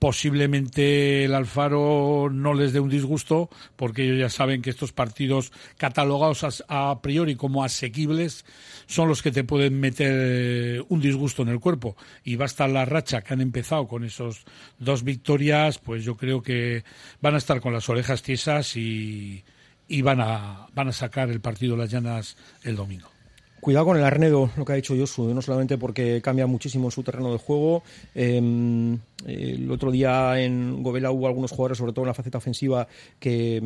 [0.00, 5.52] posiblemente el Alfaro no les dé un disgusto, porque ellos ya saben que estos partidos
[5.76, 8.46] catalogados a, priori como asequibles
[8.86, 11.96] son los que te pueden meter eh, un disgusto en el cuerpo.
[12.24, 14.44] Y basta la racha que han empezado con esos
[14.78, 16.82] dos victorias, pues yo creo que
[17.20, 19.44] van a estar con las orejas tiesas y,
[19.86, 23.09] y van, a, van a sacar el partido Las Llanas el domingo.
[23.60, 27.02] Cuidado con el Arnedo, lo que ha dicho Josu, no solamente porque cambia muchísimo su
[27.02, 27.82] terreno de juego,
[28.14, 28.40] eh,
[29.26, 33.62] el otro día en Govela hubo algunos jugadores, sobre todo en la faceta ofensiva, que,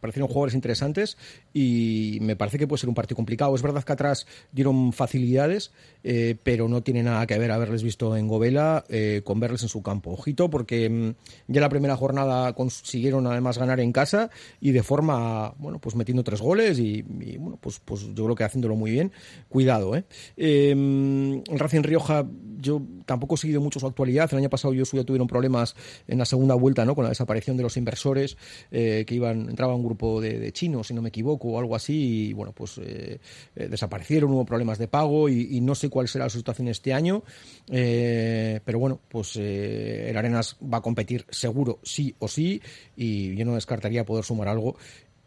[0.00, 1.16] parecieron jugadores interesantes
[1.52, 3.54] y me parece que puede ser un partido complicado.
[3.54, 8.16] Es verdad que atrás dieron facilidades, eh, pero no tiene nada que ver haberles visto
[8.16, 10.12] en Govela eh, con verles en su campo.
[10.12, 11.14] Ojito, porque mm,
[11.48, 16.24] ya la primera jornada consiguieron además ganar en casa y de forma, bueno, pues metiendo
[16.24, 17.02] tres goles y,
[17.38, 19.12] bueno, pues, pues yo creo que haciéndolo muy bien.
[19.48, 20.04] Cuidado, ¿eh?
[20.36, 22.26] eh el Racing Rioja,
[22.58, 24.28] yo tampoco he seguido mucho su actualidad.
[24.32, 25.76] El año pasado y ya tuvieron problemas
[26.08, 26.94] en la segunda vuelta, ¿no?
[26.94, 28.38] Con la desaparición de los inversores
[28.70, 32.28] eh, que iban, entraba un grupo de, chinos, si no me equivoco, o algo así,
[32.28, 33.20] y bueno, pues eh,
[33.54, 37.22] eh, desaparecieron, hubo problemas de pago y, no sé cuál será la situación este año,
[37.66, 42.60] pero bueno, pues el Arenas va a competir seguro, sí o sí,
[42.96, 44.76] y yo no descartaría poder sumar algo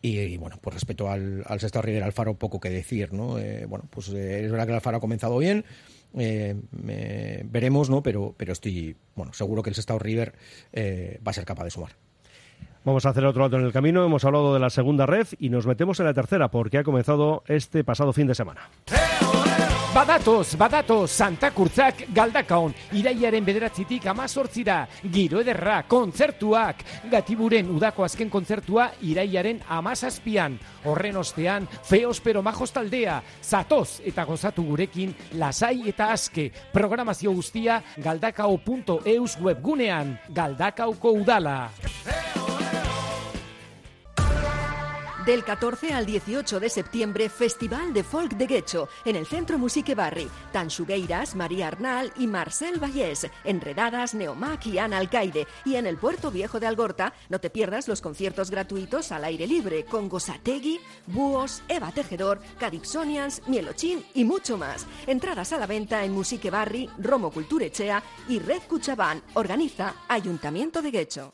[0.02, 3.38] y, bueno, pues respecto al, al sexto River Alfaro, poco que decir, ¿no?
[3.68, 5.64] bueno, pues es verdad que el Alfaro ha comenzado bien,
[6.18, 6.56] eh,
[7.46, 8.02] veremos, ¿no?
[8.02, 10.34] Pero, pero estoy, bueno, seguro que el Sestao River
[10.74, 11.92] eh, va a ser capaz de sumar.
[12.84, 14.06] Vamos a hacer otro alto en el camino.
[14.06, 17.44] Hemos hablado de la segunda red y nos metemos en la tercera porque ha comenzado
[17.48, 18.70] este pasado fin de semana.
[19.96, 26.82] Badatoz, badatoz, Santa Kurzak galdakaon, iraiaren bederatzitik amazortzira, giro ederra, kontzertuak,
[27.14, 34.68] gatiburen udako azken kontzertua iraiaren amazazpian, horren ostean, feos pero majos taldea, zatoz eta gozatu
[34.68, 41.56] gurekin, lasai eta aske, programazio guztia galdakao.eus webgunean, galdakauko udala.
[45.26, 49.96] Del 14 al 18 de septiembre, Festival de Folk de Guecho, en el Centro Musique
[49.96, 50.30] Barri.
[50.52, 55.48] Tansugueiras, María Arnal y Marcel Vallés, Enredadas, Neomac y Ana Alcaide.
[55.66, 59.48] Y en el Puerto Viejo de Algorta, no te pierdas los conciertos gratuitos al aire
[59.48, 64.86] libre con Gosategui, Búhos, Eva Tejedor, Cadixonians, Mielochín y mucho más.
[65.08, 69.24] Entradas a la venta en Musique Barri, Romo Culturechea y Red Cuchabán.
[69.34, 71.34] Organiza Ayuntamiento de Guecho.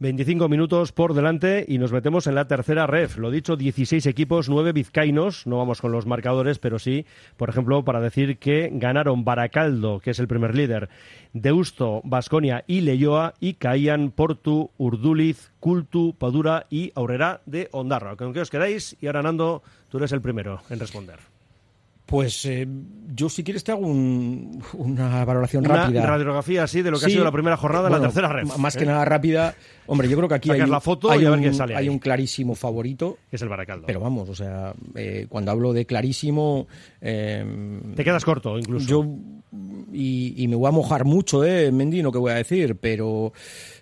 [0.00, 3.16] 25 minutos por delante y nos metemos en la tercera ref.
[3.18, 5.44] Lo dicho, 16 equipos, 9 vizcaínos.
[5.44, 7.04] No vamos con los marcadores, pero sí,
[7.36, 10.88] por ejemplo, para decir que ganaron Baracaldo, que es el primer líder,
[11.32, 18.14] Deusto, Basconia y Leyoa, y caían Portu, Urduliz, Cultu, Padura y Aurrera de Ondarra.
[18.14, 18.96] ¿Con qué os quedáis?
[19.00, 21.37] Y ahora, Nando, tú eres el primero en responder.
[22.08, 22.66] Pues eh,
[23.14, 26.06] yo, si quieres, te hago un- una valoración Una rápida.
[26.06, 28.48] radiografía así de lo que ha sido la primera jornada bueno, la tercera ref.
[28.48, 28.78] m- Más ¿eh?
[28.78, 29.54] que nada rápida.
[29.86, 31.54] Hombre, yo creo que aquí Sacas hay, un- la foto hay y a ver un,
[31.54, 33.18] sale hay un clarísimo favorito.
[33.28, 33.86] Que es el Baracaldo.
[33.86, 36.66] Pero vamos, o sea, eh, cuando hablo de clarísimo.
[37.02, 37.44] eh,
[37.94, 38.86] Te quedas corto, incluso.
[38.88, 39.04] Yo.
[39.92, 42.02] Y, y me voy a mojar mucho, ¿eh, Mendy?
[42.02, 43.32] No que voy a decir, pero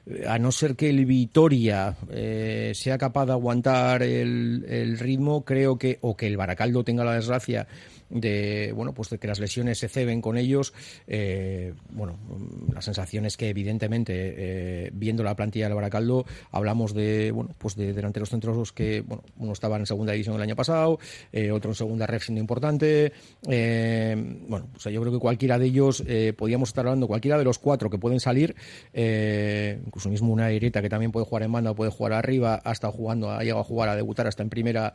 [0.06, 5.44] eh, a no ser que el Vitoria eh, sea capaz de aguantar el, el ritmo,
[5.44, 5.98] creo que.
[6.02, 7.66] O que el Baracaldo tenga la desgracia
[8.08, 10.72] de bueno pues de que las lesiones se ceben con ellos
[11.06, 16.94] eh, bueno mm, la sensación es que evidentemente eh, viendo la plantilla del Baracaldo hablamos
[16.94, 20.56] de bueno pues de delanteros centrosos que bueno uno estaba en segunda división el año
[20.56, 20.98] pasado
[21.32, 26.04] eh, otro en segunda red siendo importante bueno o yo creo que cualquiera de ellos
[26.36, 28.54] podíamos estar hablando cualquiera de los cuatro que pueden salir
[28.94, 32.92] incluso mismo una Ireta que también puede jugar en banda puede jugar arriba ha estado
[32.92, 34.94] jugando ha llegado a jugar a debutar hasta en primera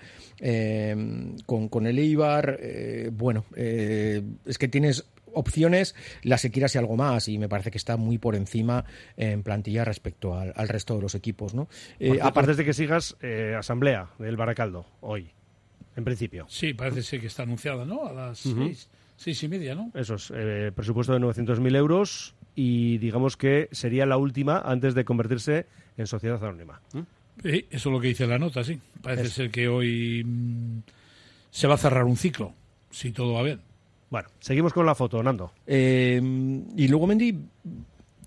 [1.46, 2.60] con, con el Eibar
[3.10, 7.78] bueno, eh, es que tienes opciones, la Sequira y algo más, y me parece que
[7.78, 8.86] está muy por encima
[9.18, 11.68] en plantilla respecto al, al resto de los equipos, ¿no?
[12.00, 15.30] Eh, Aparte de que sigas eh, asamblea del Baracaldo hoy,
[15.96, 16.46] en principio.
[16.50, 18.06] Sí, parece ser que está anunciada, ¿no?
[18.06, 19.92] A las seis, seis y media, ¿no?
[19.94, 25.06] Eso es, eh, presupuesto de 900.000 euros y digamos que sería la última antes de
[25.06, 25.66] convertirse
[25.98, 26.82] en sociedad anónima.
[26.94, 27.00] ¿Mm?
[27.44, 28.80] Sí, eso es lo que dice la nota, sí.
[29.02, 30.82] Parece ser que hoy mm,
[31.50, 32.54] se va a cerrar un ciclo,
[32.92, 33.62] si todo va bien.
[34.10, 35.54] Bueno, seguimos con la foto, Nando.
[35.66, 36.20] Eh,
[36.76, 37.38] y luego Mendy,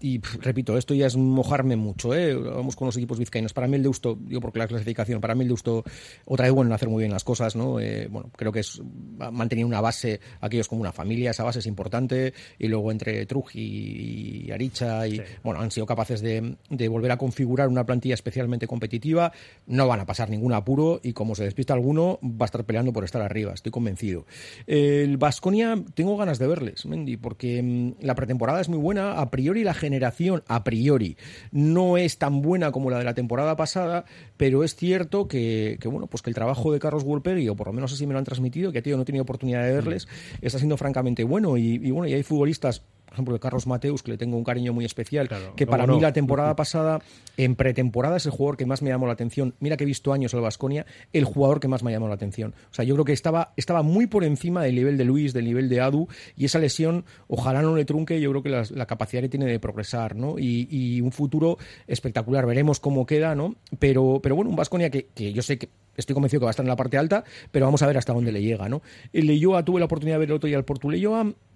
[0.05, 2.35] y pff, repito, esto ya es mojarme mucho, ¿eh?
[2.35, 3.55] vamos con los equipos vizcaínos.
[3.55, 5.83] Para mí el Deusto, digo porque la clasificación, para mí el Deusto
[6.27, 7.81] otra vez bueno en hacer muy bien las cosas, ¿no?
[7.81, 8.83] Eh, bueno, creo que es
[9.19, 13.25] ha mantenido una base, aquellos como una familia, esa base es importante, y luego entre
[13.25, 18.13] Truji y Aricha, y bueno, han sido capaces de, de volver a configurar una plantilla
[18.13, 19.33] especialmente competitiva,
[19.67, 22.93] no van a pasar ningún apuro, y como se despista alguno, va a estar peleando
[22.93, 24.27] por estar arriba, estoy convencido.
[24.67, 29.31] El Vasconia, tengo ganas de verles, Mendy, porque mm, la pretemporada es muy buena, a
[29.31, 31.17] priori la generación, a priori,
[31.53, 34.05] no es tan buena como la de la temporada pasada,
[34.37, 37.69] pero es cierto que, que, bueno, pues que el trabajo de Carlos Wolpegui, o por
[37.69, 40.09] lo menos así me lo han transmitido, que yo no he tenido oportunidad de verles,
[40.41, 42.83] está siendo francamente bueno, y, y bueno, y hay futbolistas
[43.15, 45.87] por ejemplo, de Carlos Mateus, que le tengo un cariño muy especial, Claro, que para
[45.87, 45.95] no.
[45.95, 47.01] mí la temporada pasada,
[47.37, 49.55] en pretemporada, es el jugador que más me llamó la atención.
[49.61, 52.55] Mira que he visto años el Vasconia, el jugador que más me llamó la atención.
[52.71, 55.45] O sea, yo creo que estaba, estaba muy por encima del nivel de Luis, del
[55.45, 58.87] nivel de Adu, y esa lesión, ojalá no le trunque, yo creo que la, la
[58.87, 60.39] capacidad que tiene de progresar, ¿no?
[60.39, 62.47] Y, y un futuro espectacular.
[62.47, 63.55] Veremos cómo queda, ¿no?
[63.79, 66.53] Pero, pero bueno, un Vasconia que, que yo sé que estoy convencido que va a
[66.53, 67.23] estar en la parte alta,
[67.53, 68.83] pero vamos a ver hasta dónde le llega, ¿no?
[69.13, 70.91] El Leyoa tuve la oportunidad de ver el otro día al Portu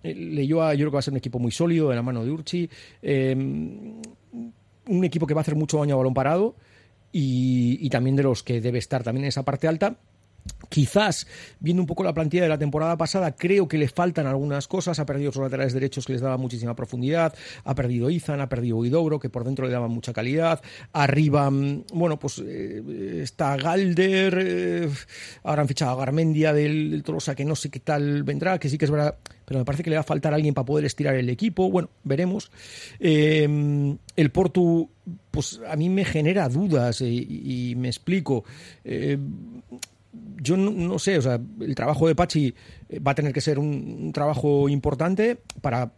[0.02, 2.30] Leyoa yo creo que va a ser un equipo muy sólido de la mano de
[2.30, 2.68] Urchi.
[3.02, 6.56] Eh, un equipo que va a hacer mucho daño a balón parado
[7.12, 9.96] y, y también de los que debe estar también en esa parte alta.
[10.68, 11.26] Quizás,
[11.60, 14.98] viendo un poco la plantilla de la temporada pasada, creo que le faltan algunas cosas.
[14.98, 17.34] Ha perdido sus laterales derechos que les daba muchísima profundidad.
[17.64, 20.60] Ha perdido Izan, ha perdido Guidobro, que por dentro le daba mucha calidad.
[20.92, 24.38] Arriba, mm, bueno, pues eh, está Galder.
[24.40, 24.90] Eh,
[25.44, 28.76] ahora han fichado a Garmendia del, del que no sé qué tal vendrá, que sí
[28.76, 31.14] que es verdad, pero me parece que le va a faltar alguien para poder estirar
[31.14, 31.70] el equipo.
[31.70, 32.50] Bueno, veremos.
[33.00, 34.90] Eh, el Portu,
[35.30, 38.44] pues a mí me genera dudas eh, y, y me explico.
[38.84, 39.16] Eh,
[40.40, 42.54] yo no, no, sé, o sea, el trabajo de Pachi
[42.88, 45.92] eh, va a tener que ser un, un trabajo importante para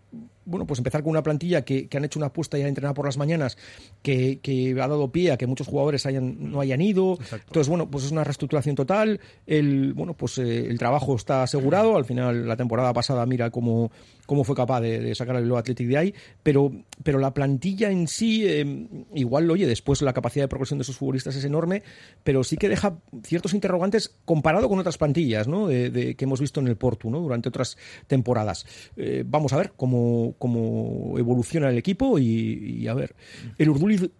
[0.51, 2.95] bueno, pues empezar con una plantilla que, que han hecho una apuesta y han entrenado
[2.95, 3.57] por las mañanas,
[4.03, 7.15] que, que, ha dado pie a que muchos jugadores hayan, no hayan ido.
[7.15, 7.47] Exacto.
[7.47, 9.21] Entonces, bueno, pues es una reestructuración total.
[9.47, 11.97] El, bueno, pues eh, el trabajo está asegurado.
[11.97, 13.93] Al final, la temporada pasada, mira cómo,
[14.31, 16.15] cómo fue capaz de, sacar el Bilbao Athletic de ahí.
[16.45, 16.71] Pero,
[17.03, 20.99] pero la plantilla en sí, eh, igual, oye, después la capacidad de progresión de esos
[20.99, 21.83] futbolistas es enorme,
[22.23, 25.67] pero sí que deja ciertos interrogantes comparado con otras plantillas, ¿no?
[25.67, 27.19] De, que hemos visto en el Portu, ¿no?
[27.19, 27.77] Durante otras
[28.07, 28.67] temporadas.
[28.97, 33.17] Eh, vamos a ver cómo cómo evoluciona el equipo y, y a ver,
[33.59, 34.11] el Urduliz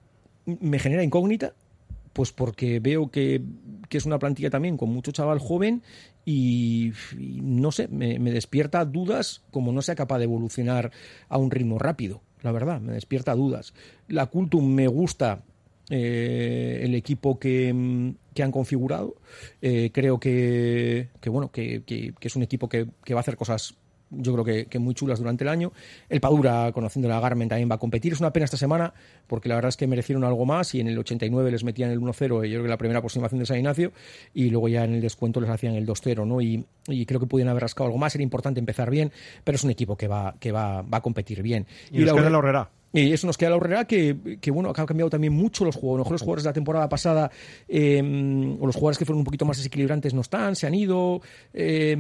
[0.45, 1.55] me genera incógnita,
[2.13, 3.41] pues porque veo que,
[3.89, 5.83] que, es una plantilla también con mucho chaval joven
[6.25, 10.93] y, no sé, me, despierta dudas como no sea capaz de evolucionar
[11.29, 13.75] a un ritmo rápido, la verdad, me despierta dudas.
[14.09, 15.43] La Cultum me gusta
[15.89, 19.17] eh, el equipo que, que han configurado,
[19.61, 23.75] eh, creo que, que bueno, que, que, es un equipo que, va a hacer cosas
[24.11, 25.73] yo creo que, que, muy chulas durante el año.
[26.09, 28.13] El Padura, conociendo la Garmin, también va a competir.
[28.13, 28.93] Es una pena esta semana,
[29.27, 32.01] porque la verdad es que merecieron algo más y en el 89 les metían el
[32.01, 33.93] 1-0, yo creo que la primera aproximación de San Ignacio,
[34.35, 36.41] y luego ya en el descuento les hacían el 2-0, ¿no?
[36.41, 38.15] Y, y, creo que pudieran haber rascado algo más.
[38.15, 39.13] Era importante empezar bien,
[39.45, 41.67] pero es un equipo que va, que va, va a competir bien.
[41.91, 42.80] Y, y la, la.
[42.93, 46.11] Y eso nos queda la horrera que, que, bueno, ha cambiado también mucho los jugadores.
[46.11, 47.31] Los jugadores de la temporada pasada,
[47.69, 48.01] eh,
[48.59, 51.21] o los jugadores que fueron un poquito más desequilibrantes no están, se han ido.
[51.55, 51.97] Eh,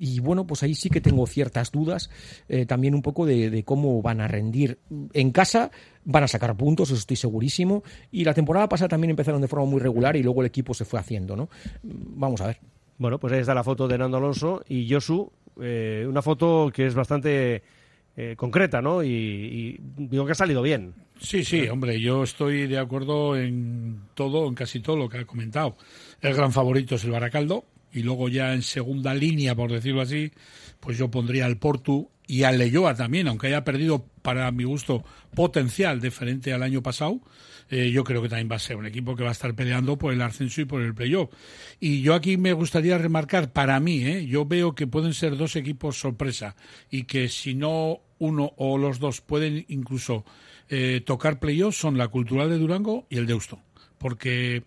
[0.00, 2.10] y bueno, pues ahí sí que tengo ciertas dudas
[2.48, 4.78] eh, también un poco de, de, cómo van a rendir
[5.12, 5.70] en casa.
[6.04, 7.84] Van a sacar puntos, eso estoy segurísimo.
[8.10, 10.84] Y la temporada pasada también empezaron de forma muy regular y luego el equipo se
[10.84, 11.48] fue haciendo, ¿no?
[11.82, 12.58] Vamos a ver.
[12.98, 15.30] Bueno, pues ahí está la foto de Nando Alonso y Josu.
[15.56, 17.62] una foto que es bastante
[18.16, 19.02] eh, concreta, ¿no?
[19.02, 20.94] Y, digo que ha salido bien.
[21.18, 25.24] Sí, sí, hombre, yo estoy de acuerdo en todo, en casi todo lo que ha
[25.24, 25.76] comentado.
[26.20, 30.32] El gran favorito es el Baracaldo y luego ya en segunda línea, por decirlo así,
[30.80, 35.04] pues yo pondría al Portu y al Leyoa también, aunque haya perdido para mi gusto
[35.34, 37.20] potencial diferente al año pasado.
[37.70, 39.96] Eh, yo creo que también va a ser un equipo que va a estar peleando
[39.96, 41.30] por el ascenso y por el playoff.
[41.80, 44.26] Y yo aquí me gustaría remarcar, para mí, ¿eh?
[44.26, 46.56] yo veo que pueden ser dos equipos sorpresa
[46.90, 50.24] y que si no uno o los dos pueden incluso
[50.68, 53.60] eh, tocar playoff son la Cultural de Durango y el Deusto.
[53.98, 54.62] Porque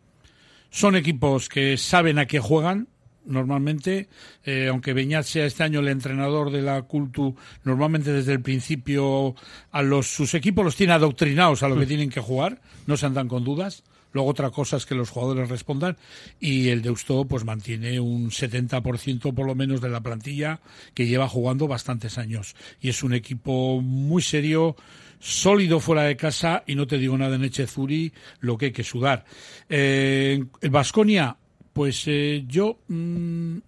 [0.70, 2.88] son equipos que saben a qué juegan,
[3.26, 4.08] normalmente,
[4.44, 9.36] eh, aunque Beñat sea este año el entrenador de la Cultu, normalmente desde el principio
[9.72, 13.06] a los sus equipos los tiene adoctrinados a lo que tienen que jugar, no se
[13.06, 13.84] andan con dudas.
[14.18, 15.96] Luego otra cosa es que los jugadores respondan
[16.40, 20.60] y el Deusto pues mantiene un 70% por lo menos de la plantilla
[20.96, 24.76] que lleva jugando bastantes años y es un equipo muy serio,
[25.20, 28.84] sólido fuera de casa y no te digo nada en Echezuri, lo que hay que
[28.84, 29.24] sudar.
[29.70, 31.38] Eh, Vasconia
[31.74, 33.60] pues eh, yo mmm,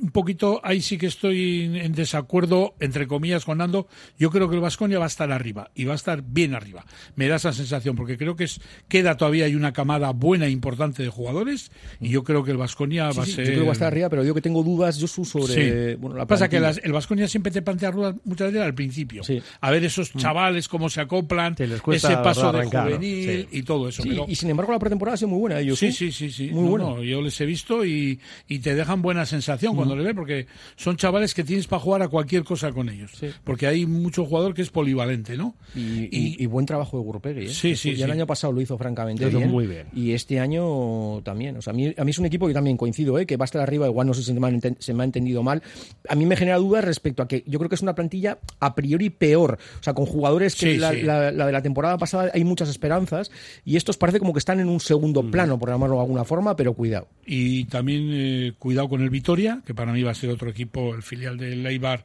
[0.00, 3.88] un poquito ahí sí que estoy en desacuerdo entre comillas con Nando.
[4.18, 6.84] Yo creo que el Vasconia va a estar arriba y va a estar bien arriba.
[7.16, 10.50] Me da esa sensación porque creo que es queda todavía hay una camada buena e
[10.50, 13.50] importante de jugadores y yo creo que el Vasconia sí, va sí, a ser Yo
[13.50, 15.96] creo que va a estar arriba, pero yo que tengo dudas yo sobre sí.
[15.96, 19.22] bueno, la pasa que las, el Vasconia siempre te plantea dudas muchas veces al principio.
[19.60, 24.02] A ver esos chavales cómo se acoplan, ese paso de juvenil y todo eso.
[24.02, 24.26] Pero...
[24.28, 25.78] y sin embargo la pretemporada ha sido muy buena ellos.
[25.78, 26.50] Sí, sí, sí, sí.
[26.50, 26.84] Muy no, buena.
[26.86, 31.34] No, yo les he visto y, y te dejan buena sensación cuando porque son chavales
[31.34, 33.10] que tienes para jugar a cualquier cosa con ellos.
[33.18, 33.28] Sí.
[33.44, 35.54] Porque hay mucho jugador que es polivalente, ¿no?
[35.74, 37.48] Y, y, y buen trabajo de Gurpegui, ¿eh?
[37.48, 38.02] Sí, sí, ya sí.
[38.02, 39.50] el año pasado lo hizo francamente bien.
[39.50, 39.86] muy bien.
[39.94, 41.56] Y este año también.
[41.56, 43.26] O sea, a mí, a mí es un equipo que también coincido, ¿eh?
[43.26, 45.04] Que va a estar arriba, igual no sé si se me, ha, se me ha
[45.04, 45.62] entendido mal.
[46.08, 48.74] A mí me genera dudas respecto a que yo creo que es una plantilla a
[48.74, 49.58] priori peor.
[49.80, 51.02] O sea, con jugadores que Sí, la, sí.
[51.02, 53.30] La, la de la temporada pasada hay muchas esperanzas
[53.64, 55.30] y estos parece como que están en un segundo Mm.
[55.30, 57.08] plano, por llamarlo de alguna forma, pero cuidado.
[57.26, 60.92] Y también eh, cuidado con el Vitoria, que para mí va a ser otro equipo,
[60.92, 62.04] el filial del Eibar,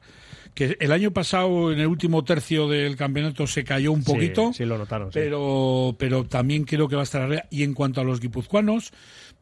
[0.54, 4.50] que el año pasado en el último tercio del campeonato se cayó un poquito.
[4.50, 5.12] Sí, sí lo notaron.
[5.12, 5.18] sí.
[5.18, 7.46] Pero, pero también creo que va a estar arriba.
[7.50, 8.94] Y en cuanto a los guipuzcoanos,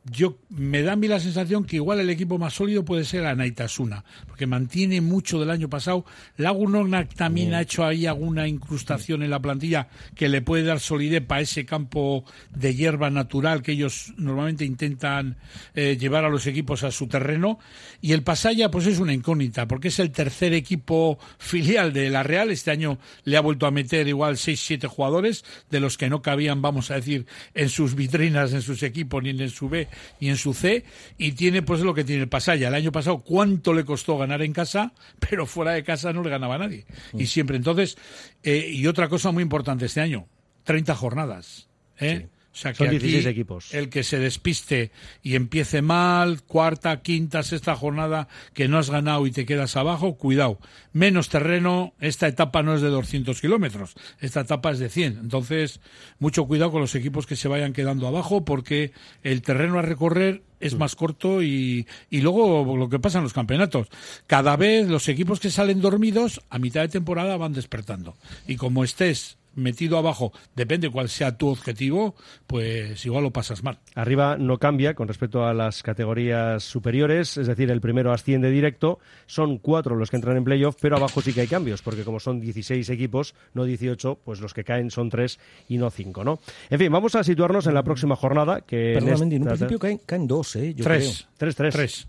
[0.03, 3.25] yo me da a mí la sensación que igual el equipo más sólido puede ser
[3.25, 6.05] Anaitasuna, porque mantiene mucho del año pasado.
[6.37, 11.23] Lagunonac también ha hecho ahí alguna incrustación en la plantilla que le puede dar solidez
[11.23, 15.37] para ese campo de hierba natural que ellos normalmente intentan
[15.75, 17.59] eh, llevar a los equipos a su terreno.
[18.01, 22.23] Y el Pasaya, pues es una incógnita, porque es el tercer equipo filial de la
[22.23, 22.49] Real.
[22.49, 26.63] Este año le ha vuelto a meter igual 6-7 jugadores, de los que no cabían,
[26.63, 30.37] vamos a decir, en sus vitrinas, en sus equipos, ni en su B y en
[30.37, 30.83] su C,
[31.17, 32.67] y tiene pues lo que tiene el Pasaya.
[32.67, 34.93] El año pasado, ¿cuánto le costó ganar en casa?
[35.29, 36.85] Pero fuera de casa no le ganaba a nadie.
[37.13, 37.57] Y siempre.
[37.57, 37.97] Entonces,
[38.43, 40.27] eh, y otra cosa muy importante este año,
[40.63, 41.69] 30 jornadas.
[41.99, 42.27] ¿eh?
[42.53, 43.73] O sea que Son aquí 16 equipos.
[43.73, 44.91] el que se despiste
[45.23, 50.15] y empiece mal, cuarta, quinta, sexta jornada, que no has ganado y te quedas abajo,
[50.17, 50.59] cuidado.
[50.91, 55.19] Menos terreno, esta etapa no es de 200 kilómetros, esta etapa es de 100.
[55.21, 55.79] Entonces,
[56.19, 58.91] mucho cuidado con los equipos que se vayan quedando abajo, porque
[59.23, 63.33] el terreno a recorrer es más corto y, y luego lo que pasa en los
[63.33, 63.87] campeonatos.
[64.27, 68.15] Cada vez los equipos que salen dormidos a mitad de temporada van despertando.
[68.47, 72.15] Y como estés metido abajo, depende cuál sea tu objetivo,
[72.47, 73.79] pues igual lo pasas mal.
[73.95, 78.99] Arriba no cambia con respecto a las categorías superiores, es decir, el primero asciende directo,
[79.25, 82.19] son cuatro los que entran en playoff, pero abajo sí que hay cambios, porque como
[82.19, 86.39] son 16 equipos, no 18, pues los que caen son tres y no cinco, ¿no?
[86.69, 88.93] En fin, vamos a situarnos en la próxima jornada, que...
[88.97, 90.73] En Mendy, en un principio caen, caen dos, ¿eh?
[90.73, 91.27] Yo Tres.
[91.37, 91.73] Tres, tres.
[91.73, 92.07] Tres.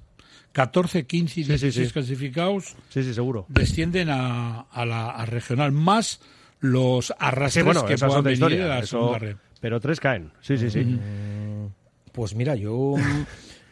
[0.53, 1.93] 14, 15 y Sí, sí, 16 sí.
[1.95, 3.47] clasificados Sí, sí, seguro.
[3.49, 6.20] descienden a, a la a regional, más
[6.63, 8.67] los arrastres Sí, bueno, que puedan venir de historia.
[8.67, 9.37] la eso- segunda red.
[9.61, 10.99] Pero tres caen, sí, sí, sí.
[12.13, 12.95] Pues mira, yo.
[12.97, 13.25] mm,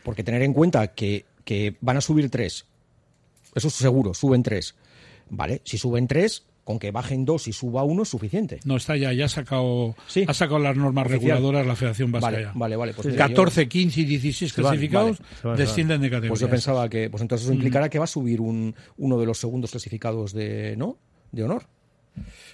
[0.02, 2.64] Porque tener en cuenta que, que van a subir tres.
[3.54, 4.74] Eso es seguro, suben tres.
[5.28, 8.60] Vale, si suben tres, con que bajen dos y suba uno es suficiente.
[8.64, 10.24] No está ya, ya ha sacado, Sí.
[10.26, 11.36] ha sacado las normas Oficial.
[11.36, 12.52] reguladoras la Federación Vasca Vale, ya.
[12.54, 12.94] vale, vale.
[12.94, 15.56] Pues mira, yo- 14, 15 y 16 Se van, clasificados vale, se van, se van.
[15.56, 16.28] descienden de categoría.
[16.30, 19.26] Pues yo pensaba que, pues entonces eso implicará que va a subir un, uno de
[19.26, 20.96] los segundos clasificados de, ¿no?
[21.32, 21.66] De honor.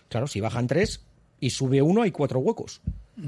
[0.08, 1.04] Claro, si bajan tres
[1.40, 2.80] y sube uno, hay cuatro huecos.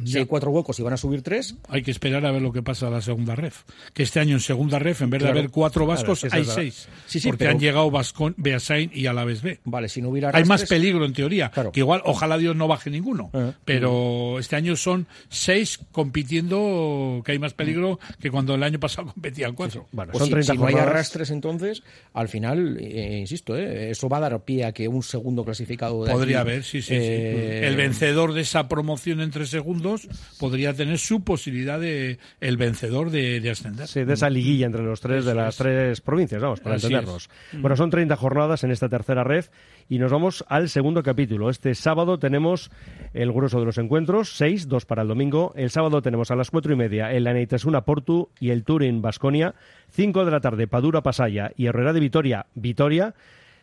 [0.04, 2.52] Si hay cuatro huecos y van a subir tres, Hay que esperar a ver lo
[2.52, 3.62] que pasa a la segunda ref.
[3.94, 5.34] Que este año en segunda ref, en vez Claro.
[5.34, 6.88] de haber cuatro vascos, Claro, hay seis.
[7.06, 9.60] Sí, sí, porque pero- han llegado Vascon, Beasain y Alaves B.
[9.64, 11.50] vale, si no hubiera Hay más peligro en teoría.
[11.50, 11.72] Claro.
[11.72, 13.30] Que igual, ojalá Dios no baje ninguno.
[13.32, 13.52] Eh.
[13.64, 19.08] Pero este año son seis compitiendo, que hay más peligro que cuando el año pasado
[19.14, 19.86] competían cuatro.
[19.92, 21.82] Bueno, Pues son si, 30 si no hay arrastres, entonces,
[22.12, 26.04] al final, eh, insisto, eh, eso va a dar pie a que un segundo clasificado
[26.04, 27.66] de Podría aquí, haber, sí, sí, eh, sí.
[27.66, 30.08] El vencedor de esa promoción en tres segundos
[30.38, 33.86] podría tener su posibilidad de el vencedor de, de ascender.
[33.86, 35.58] Sí, de esa liguilla entre los tres de las es.
[35.58, 37.30] tres provincias, vamos, para Así entendernos.
[37.52, 39.46] Bueno, son 30 jornadas en esta tercera red
[39.88, 41.50] y nos vamos al segundo capítulo.
[41.50, 42.70] Este sábado tenemos
[43.14, 45.52] el grueso de los encuentros, seis, dos para el domingo.
[45.56, 49.54] El sábado tenemos a las cuatro y media el Aneitasuna Portu y el Turin Basconia.
[49.90, 53.14] Cinco de la tarde Padura Pasaya y Herrera de Vitoria, Vitoria.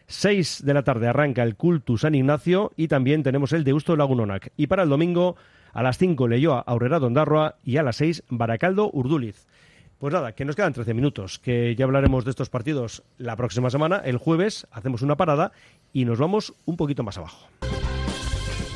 [0.08, 4.52] 6 de la tarde arranca el Cultu San Ignacio y también tenemos el Deusto Lagunonac.
[4.56, 5.36] Y para el domingo,
[5.76, 9.46] a las 5 Leyoa Aurrera Dondarroa y a las 6 Baracaldo Urduliz.
[10.00, 13.70] Pues nada, que nos quedan 13 minutos, que ya hablaremos de estos partidos la próxima
[13.70, 13.98] semana.
[13.98, 15.52] El jueves hacemos una parada
[15.94, 17.48] y nos vamos un poquito más abajo.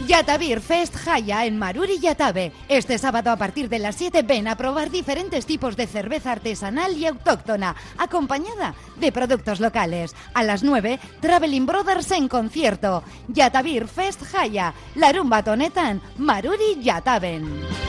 [0.10, 2.52] Yatavir Fest Jaya en Maruri Yatabe.
[2.68, 6.98] Este sábado a partir de las 7 ven a probar diferentes tipos de cerveza artesanal
[6.98, 10.16] y autóctona, acompañada de productos locales.
[10.34, 13.04] A las 9, Traveling Brothers en concierto.
[13.28, 17.89] Yatavir Fest Jaya, Larumba Tonetan, Maruri Yataben.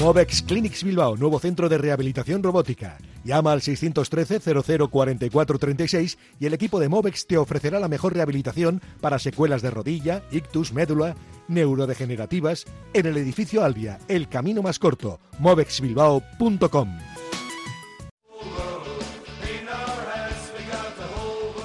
[0.00, 2.98] Movex Clinics Bilbao, nuevo centro de rehabilitación robótica.
[3.24, 4.40] Llama al 613
[4.88, 9.72] 0044 36 y el equipo de Movex te ofrecerá la mejor rehabilitación para secuelas de
[9.72, 11.16] rodilla, ictus, médula,
[11.48, 17.07] neurodegenerativas en el edificio Albia, el camino más corto, movexbilbao.com.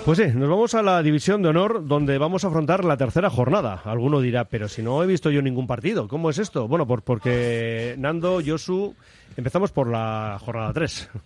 [0.06, 3.30] Pues sí, nos vamos a la división de honor donde vamos a afrontar la tercera
[3.30, 3.82] jornada.
[3.86, 6.68] Alguno dirá, pero si no he visto yo ningún partido, ¿cómo es esto?
[6.68, 8.94] Bueno, por, porque Nando, Josu,
[9.38, 11.10] empezamos por la jornada 3.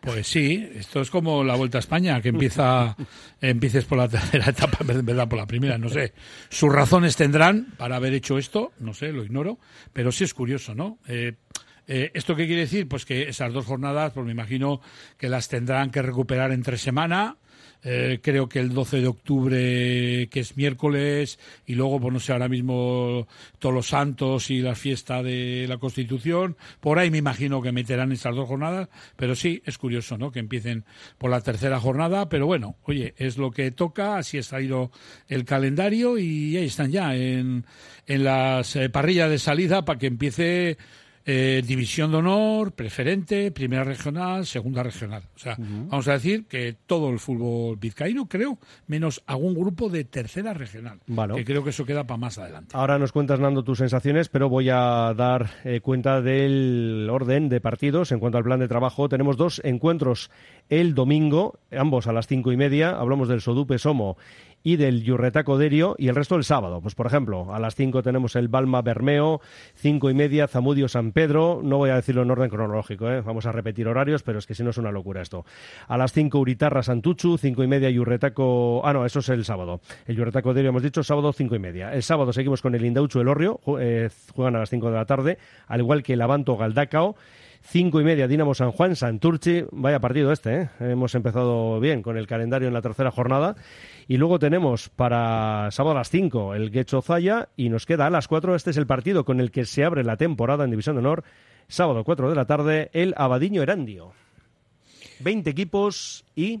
[0.00, 2.96] Pues sí, esto es como la Vuelta a España, que empieza,
[3.42, 6.14] empieces por la tercera etapa en verdad por la primera, no sé.
[6.48, 9.58] Sus razones tendrán para haber hecho esto, no sé, lo ignoro,
[9.92, 10.96] pero sí es curioso, ¿no?
[11.06, 11.34] Eh,
[11.86, 12.88] eh, ¿Esto qué quiere decir?
[12.88, 14.80] Pues que esas dos jornadas, pues me imagino
[15.18, 17.36] que las tendrán que recuperar entre semana,
[17.82, 22.32] eh, creo que el 12 de octubre, que es miércoles, y luego, pues no sé,
[22.32, 23.26] ahora mismo
[23.58, 26.56] todos los santos y la fiesta de la Constitución.
[26.80, 30.30] Por ahí me imagino que meterán esas dos jornadas, pero sí, es curioso, ¿no?
[30.30, 30.84] Que empiecen
[31.18, 34.90] por la tercera jornada, pero bueno, oye, es lo que toca, así ha salido
[35.28, 37.64] el calendario y ahí están ya en,
[38.06, 40.76] en las eh, parrillas de salida para que empiece
[41.32, 45.22] eh, división de honor, preferente, primera regional, segunda regional.
[45.36, 48.58] O sea, vamos a decir que todo el fútbol vizcaíno, creo,
[48.88, 50.98] menos algún grupo de tercera regional.
[51.36, 52.76] Que creo que eso queda para más adelante.
[52.76, 57.60] Ahora nos cuentas, Nando, tus sensaciones, pero voy a dar eh, cuenta del orden de
[57.60, 58.10] partidos.
[58.10, 60.32] En cuanto al plan de trabajo, tenemos dos encuentros
[60.68, 62.90] el domingo, ambos a las cinco y media.
[62.90, 64.16] Hablamos del Sodupe Somo
[64.62, 66.80] y del Yurretaco Derio y el resto el sábado.
[66.80, 69.40] Pues por ejemplo, a las 5 tenemos el Balma Bermeo,
[69.74, 73.20] cinco y media Zamudio San Pedro, no voy a decirlo en orden cronológico, ¿eh?
[73.20, 75.44] vamos a repetir horarios, pero es que si no es una locura esto.
[75.88, 79.80] A las 5 Uritarra Santuchu, cinco y media Yurretaco, ah no, eso es el sábado.
[80.06, 81.94] El Yurretaco Derio hemos dicho sábado cinco y media.
[81.94, 85.06] El sábado seguimos con el Indauchu El Orrio, eh, juegan a las 5 de la
[85.06, 87.16] tarde, al igual que el Avanto Galdacao.
[87.62, 89.64] Cinco y media, Dinamo San Juan, Santurchi.
[89.70, 90.70] Vaya partido este, ¿eh?
[90.80, 93.54] Hemos empezado bien con el calendario en la tercera jornada.
[94.08, 98.10] Y luego tenemos para sábado a las 5 el Guecho Zaya y nos queda a
[98.10, 98.56] las 4.
[98.56, 101.22] Este es el partido con el que se abre la temporada en División de Honor.
[101.68, 104.12] Sábado 4 de la tarde, el Abadiño Erandio.
[105.20, 106.60] 20 equipos y.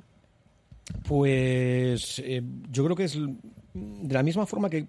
[1.08, 3.18] Pues eh, yo creo que es
[3.74, 4.86] de la misma forma que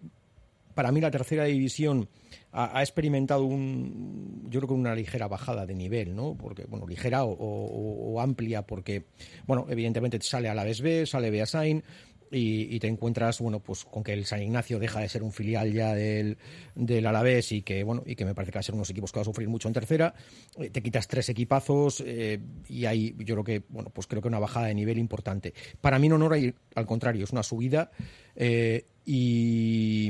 [0.73, 2.07] para mí la tercera división
[2.51, 6.35] ha, experimentado un, yo creo que una ligera bajada de nivel, ¿no?
[6.35, 9.05] Porque, bueno, ligera o, amplia, porque,
[9.47, 11.83] bueno, evidentemente sale a la B, sale Beasain,
[12.31, 15.73] y, te encuentras bueno pues con que el San Ignacio deja de ser un filial
[15.73, 16.37] ya del,
[16.75, 19.11] del Alavés y que bueno y que me parece que va a ser unos equipos
[19.11, 20.13] que va a sufrir mucho en tercera
[20.57, 24.29] eh, te quitas tres equipazos eh, y ahí yo creo que bueno pues creo que
[24.29, 27.91] una bajada de nivel importante para mí no no al contrario es una subida
[28.35, 30.09] eh, y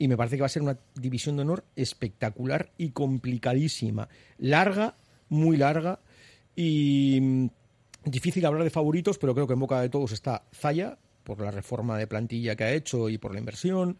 [0.00, 4.08] y me parece que va a ser una división de honor espectacular y complicadísima.
[4.38, 4.96] Larga,
[5.28, 6.00] muy larga
[6.56, 7.46] y mm,
[8.06, 11.50] difícil hablar de favoritos, pero creo que en boca de todos está Zaya, por la
[11.50, 13.98] reforma de plantilla que ha hecho y por la inversión.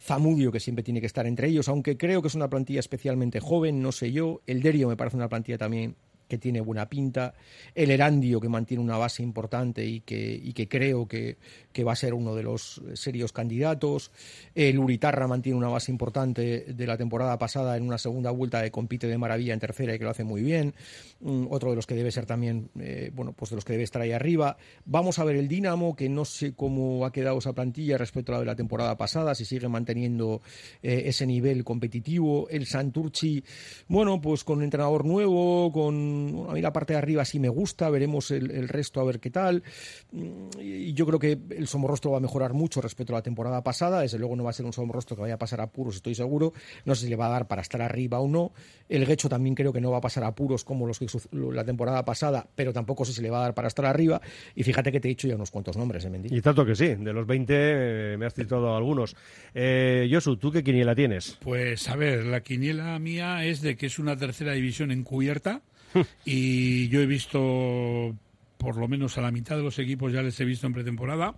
[0.00, 3.40] Zamudio, que siempre tiene que estar entre ellos, aunque creo que es una plantilla especialmente
[3.40, 4.40] joven, no sé yo.
[4.46, 5.96] El Derio me parece una plantilla también
[6.30, 7.34] que tiene buena pinta,
[7.74, 11.36] el Erandio que mantiene una base importante y que, y que creo que,
[11.72, 14.10] que, va a ser uno de los serios candidatos,
[14.54, 18.70] el Uritarra mantiene una base importante de la temporada pasada en una segunda vuelta de
[18.70, 20.74] compite de maravilla en tercera y que lo hace muy bien,
[21.20, 23.84] mm, otro de los que debe ser también, eh, bueno, pues de los que debe
[23.84, 24.56] estar ahí arriba.
[24.84, 28.36] Vamos a ver el Dinamo, que no sé cómo ha quedado esa plantilla respecto a
[28.36, 30.40] la de la temporada pasada, si sigue manteniendo
[30.82, 33.42] eh, ese nivel competitivo, el Santurchi,
[33.88, 37.90] bueno, pues con entrenador nuevo, con a mí la parte de arriba sí me gusta,
[37.90, 39.62] veremos el, resto a ver qué tal.
[40.12, 43.62] Mm, y yo creo que el Somorrostro va a mejorar mucho respecto a la temporada
[43.62, 45.96] pasada, desde luego no va a ser un Somorrostro que vaya a pasar a puros,
[45.96, 46.52] estoy seguro,
[46.84, 48.52] no sé si le va a dar para estar arriba o no.
[48.88, 51.64] El Guecho también creo que no va a pasar a puros como los que la
[51.64, 54.20] temporada pasada, pero tampoco sé si le va a dar para estar arriba.
[54.54, 56.94] Y fíjate que te he dicho ya unos cuantos nombres, ¿eh, Y tanto que sí,
[56.94, 59.16] de los 20 eh, me has citado algunos.
[59.54, 61.38] Eh, Josu, ¿tú qué quiniela tienes?
[61.40, 65.62] Pues a ver, la quiniela mía es de que es una tercera división encubierta
[66.24, 68.14] y yo he visto
[68.60, 71.34] por lo menos a la mitad de los equipos ya les he visto en pretemporada.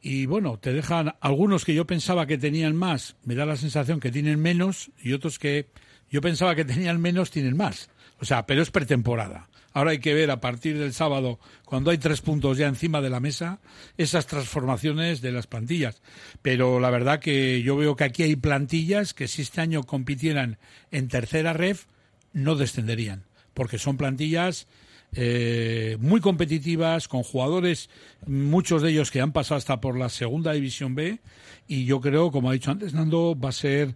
[0.00, 4.00] Y bueno, te dejan algunos que yo pensaba que tenían más, me da la sensación
[4.00, 5.68] que tienen menos, y otros que
[6.10, 7.90] yo pensaba que tenían menos, tienen más.
[8.18, 9.48] O sea, pero es pretemporada.
[9.74, 13.10] Ahora hay que ver a partir del sábado, cuando hay tres puntos ya encima de
[13.10, 13.60] la mesa,
[13.96, 16.02] esas transformaciones de las plantillas.
[16.40, 20.58] Pero la verdad que yo veo que aquí hay plantillas que si este año compitieran
[20.90, 21.84] en tercera ref,
[22.32, 23.24] no descenderían
[23.54, 24.66] porque son plantillas
[25.14, 27.90] eh, muy competitivas, con jugadores,
[28.26, 31.20] muchos de ellos que han pasado hasta por la segunda división B,
[31.68, 33.94] y yo creo, como ha dicho antes Nando, va a ser,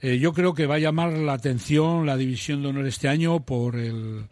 [0.00, 3.40] eh, yo creo que va a llamar la atención la división de honor este año
[3.44, 4.26] por el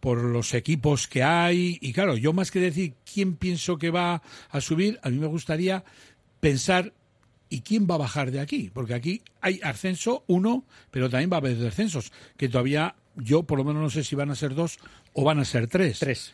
[0.00, 4.22] por los equipos que hay y claro, yo más que decir quién pienso que va
[4.48, 5.82] a subir, a mí me gustaría
[6.38, 6.92] pensar
[7.50, 8.70] ¿Y quién va a bajar de aquí?
[8.72, 13.58] Porque aquí hay ascenso, uno, pero también va a haber descensos, que todavía yo por
[13.58, 14.78] lo menos no sé si van a ser dos
[15.18, 15.98] o van a ser tres.
[15.98, 16.32] Tres.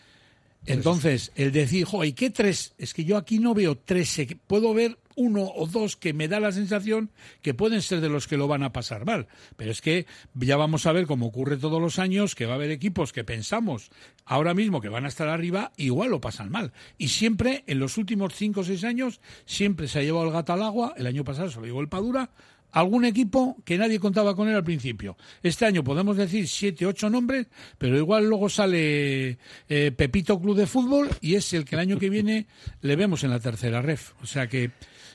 [0.66, 2.74] Entonces, el decir, jo, ¿y qué tres?
[2.76, 6.40] Es que yo aquí no veo tres, puedo ver uno o dos que me da
[6.40, 7.10] la sensación
[7.40, 9.28] que pueden ser de los que lo van a pasar mal.
[9.56, 12.56] Pero es que ya vamos a ver, como ocurre todos los años, que va a
[12.56, 13.90] haber equipos que pensamos
[14.26, 16.72] ahora mismo que van a estar arriba, igual lo pasan mal.
[16.98, 20.52] Y siempre, en los últimos cinco o seis años, siempre se ha llevado el gato
[20.52, 20.94] al agua.
[20.96, 22.30] El año pasado se lo llevó el Padura
[22.74, 25.16] algún equipo que nadie contaba con él al principio.
[25.42, 27.46] Este año podemos decir siete, ocho nombres,
[27.78, 31.98] pero igual luego sale eh, Pepito Club de Fútbol y es el que el año
[31.98, 32.46] que viene
[32.80, 34.12] le vemos en la tercera ref.
[34.22, 34.72] O sea que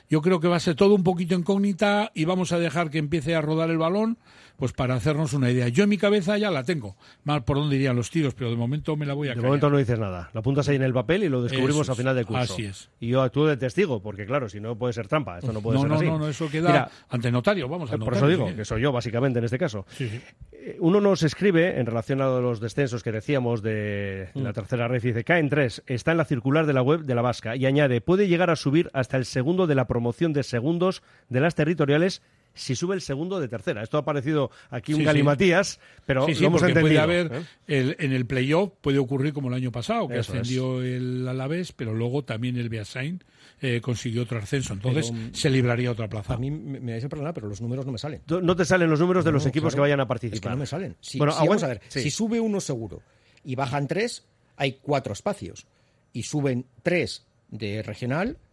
[0.08, 2.98] yo creo que va a ser todo un poquito incógnita y vamos a dejar que
[2.98, 4.18] empiece a rodar el balón
[4.60, 5.66] pues para hacernos una idea.
[5.68, 8.56] Yo en mi cabeza ya la tengo, mal por dónde irían los tiros, pero de
[8.56, 10.92] momento me la voy a De momento no dices nada, lo apuntas ahí en el
[10.92, 12.52] papel y lo descubrimos Eso a final del curso.
[12.52, 12.90] así es.
[13.00, 15.76] Y yo actúo de testigo, porque claro, si no puede ser trampa, esto no puede
[15.78, 16.06] no, ser no, así.
[16.06, 18.54] no, no, eso queda Mira, ante notario, vamos a eh, por notario, eso digo, sí.
[18.54, 19.84] que soy yo básicamente en este caso.
[19.88, 20.20] Sí, sí.
[20.52, 24.42] Eh, Uno nos escribe en relación a los descensos que decíamos de Mm.
[24.42, 27.22] la tercera red, dice, caen tres, está en la circular de la web de la
[27.22, 31.02] Vasca y añade, puede llegar a subir hasta el segundo de la promoción de segundos
[31.30, 32.22] de las territoriales
[32.54, 33.82] si sube el segundo de tercera.
[33.82, 35.06] Esto ha parecido aquí un Sí, sí.
[35.06, 36.82] galimatías, pero sí, lo hemos entendido.
[36.82, 37.44] puede haber ¿eh?
[37.68, 41.72] el- en el playoff puede ocurrir como el año pasado que Eso ascendió el Alavés
[41.72, 43.22] pero luego también el Beasain
[43.62, 47.04] eh, consiguió otro ascenso entonces Pero, se libraría otra plaza A mí me, me vais
[47.04, 48.22] a perdonar, pero los números no me salen.
[48.26, 49.76] No te salen los números de los equipos claro.
[49.76, 50.50] que vayan a Es que participar.
[50.52, 50.96] no me salen.
[51.00, 53.02] Si, Bueno, si vamos a ver, si sube uno seguro
[53.44, 54.24] y bajan tres,
[54.56, 55.66] hay cuatro espacios.
[56.12, 58.49] Y suben tres de regional, mm,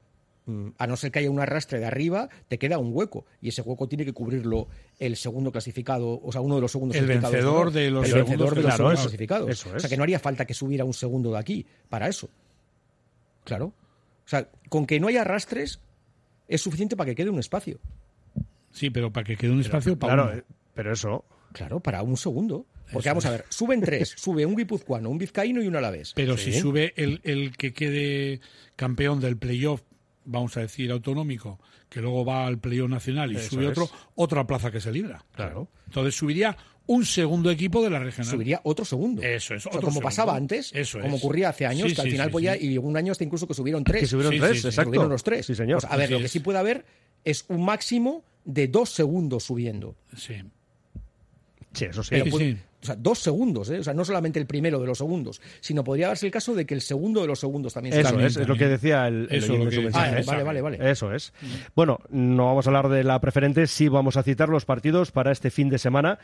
[0.77, 3.25] a no ser que haya un arrastre de arriba, te queda un hueco.
[3.41, 4.67] Y ese hueco tiene que cubrirlo
[4.99, 7.33] el segundo clasificado, o sea, uno de los segundos El clasificados.
[7.33, 9.49] vencedor de los el segundos vencedor de los claro, segundos eso- clasificados.
[9.49, 9.81] eso O es.
[9.81, 12.29] sea, que no haría falta que subiera un segundo de aquí para eso.
[13.43, 13.65] Claro.
[14.25, 15.79] O sea, con que no haya arrastres
[16.47, 17.79] es suficiente para que quede un espacio.
[18.71, 20.39] sí pero para que quede un espacio para Claro, uno.
[20.39, 20.43] eh,
[20.73, 21.25] pero eso...
[21.53, 22.65] Claro, para un segundo.
[22.91, 26.13] Porque Eso vamos a ver, suben tres, sube un guipuzcoano, un vizcaíno y un alavés.
[26.15, 26.51] pero Sí.
[26.53, 28.39] si sube el, el que quede
[28.75, 29.81] campeón del playoff
[30.27, 31.59] vamos a decir autonómico
[31.89, 33.69] que luego va al playoff nacional y Eso sube es.
[33.71, 35.67] otro otra plaza que se libra Claro.
[35.87, 36.55] entonces subiría
[36.85, 39.21] un segundo equipo de la regional subiría otro segundo.
[39.21, 40.01] Eso es, O sea, otro como segundo.
[40.01, 41.23] pasaba antes, Eso como es.
[41.23, 42.65] ocurría hace años, Sí, que al sí, final sí, podía, sí.
[42.73, 44.01] y un año hasta incluso que subieron tres.
[44.01, 44.67] Que subieron Sí, tres, sí, sí.
[44.67, 44.89] exacto.
[44.89, 45.45] Subieron los tres.
[45.45, 45.81] Sí, señor.
[45.81, 46.31] Pues, a ver, Así lo que es.
[46.31, 46.85] sí puede haber
[47.25, 49.95] es un máximo de dos segundos subiendo.
[50.15, 50.35] sí
[51.73, 52.09] Sí, eso sí.
[52.11, 52.59] Pero Sí, puede- sí.
[52.81, 53.79] O sea, dos segundos, ¿eh?
[53.79, 56.65] O sea, no solamente el primero de los segundos, sino podría darse el caso de
[56.65, 58.27] que el segundo de los segundos también Eso subiera.
[58.27, 58.59] es, es lo también.
[58.59, 60.17] que decía el, oyente su mensaje.
[60.19, 60.91] Ah, vale, vale, vale.
[60.91, 61.33] Eso es.
[61.75, 65.31] Bueno, no vamos a hablar de la preferente, sí vamos a citar los partidos para
[65.31, 66.19] este fin de semana.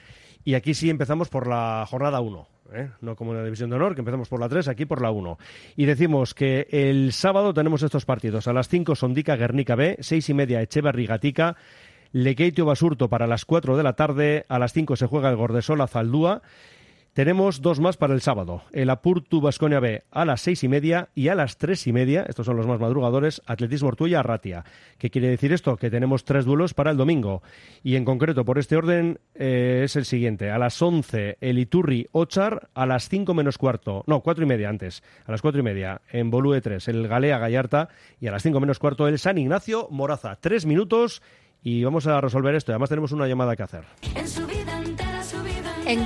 [0.46, 2.90] Y aquí sí empezamos por la jornada 1, ¿eh?
[3.02, 5.10] no como en la División de Honor, que empezamos por la 3, aquí por la
[5.10, 5.38] 1.
[5.78, 8.48] Y decimos que el sábado tenemos estos partidos.
[8.48, 11.56] A las 5 Sondica Guernica B, 6 y media Echeverri Gatica,
[12.14, 15.88] Lequeitio Basurto para las 4 de la tarde, a las 5 se juega el Gordesola
[15.88, 16.44] Zaldúa.
[17.14, 18.64] Tenemos dos más para el sábado.
[18.72, 22.24] El Apurtu Basconia B a las seis y media y a las tres y media,
[22.28, 24.64] estos son los más madrugadores, Atletismo Ortuella Arratia.
[24.98, 25.78] ¿Qué quiere decir esto?
[25.78, 27.44] Que tenemos tres duelos para el domingo.
[27.84, 30.50] Y en concreto, por este orden, eh, es el siguiente.
[30.50, 34.70] A las 11, el Iturri Ochar, a las 5 menos cuarto, no, cuatro y media
[34.70, 37.90] antes, a las cuatro y media, en Bolúe 3, el Galea Gallarta,
[38.20, 40.38] y a las 5 menos cuarto, el San Ignacio Moraza.
[40.42, 41.22] Tres minutos
[41.64, 42.72] y vamos a resolver esto.
[42.72, 43.84] Además, tenemos una llamada que hacer.
[44.16, 46.06] En su vida entera, su vida En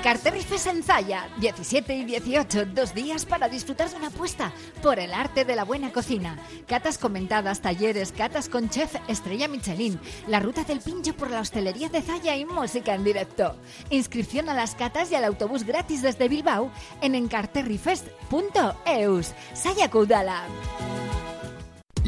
[0.83, 5.55] Zaya, 17 y 18, dos días para disfrutar de una apuesta por el arte de
[5.55, 6.37] la buena cocina.
[6.67, 11.89] Catas comentadas, talleres, catas con chef Estrella Michelin, la ruta del pincho por la hostelería
[11.89, 13.55] de Zaya y música en directo.
[13.89, 16.69] Inscripción a las catas y al autobús gratis desde Bilbao
[17.01, 19.33] en encarterrifest.eus.
[19.53, 20.43] Saya Kudala.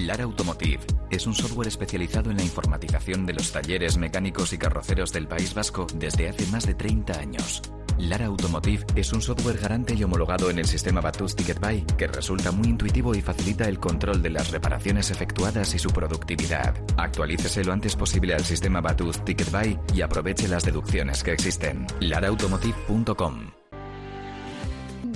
[0.06, 0.80] Lara Automotive
[1.10, 5.54] es un software especializado en la informatización de los talleres mecánicos y carroceros del País
[5.54, 7.62] Vasco desde hace más de 30 años.
[7.98, 12.08] Lara Automotive es un software garante y homologado en el sistema Batus Ticket Buy que
[12.08, 16.76] resulta muy intuitivo y facilita el control de las reparaciones efectuadas y su productividad.
[16.96, 21.86] Actualícese lo antes posible al sistema Batus Ticket Buy y aproveche las deducciones que existen.
[22.00, 23.59] laraautomotive.com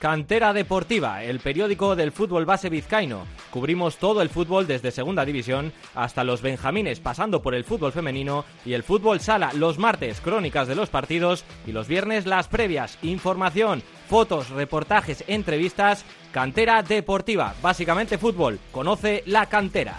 [0.00, 3.26] Cantera Deportiva, el periódico del fútbol base vizcaíno.
[3.50, 8.46] Cubrimos todo el fútbol desde Segunda División hasta los Benjamines, pasando por el fútbol femenino
[8.64, 9.52] y el fútbol sala.
[9.52, 12.98] Los martes, crónicas de los partidos y los viernes, las previas.
[13.02, 16.06] Información, fotos, reportajes, entrevistas.
[16.32, 18.58] Cantera Deportiva, básicamente fútbol.
[18.72, 19.96] Conoce la cantera.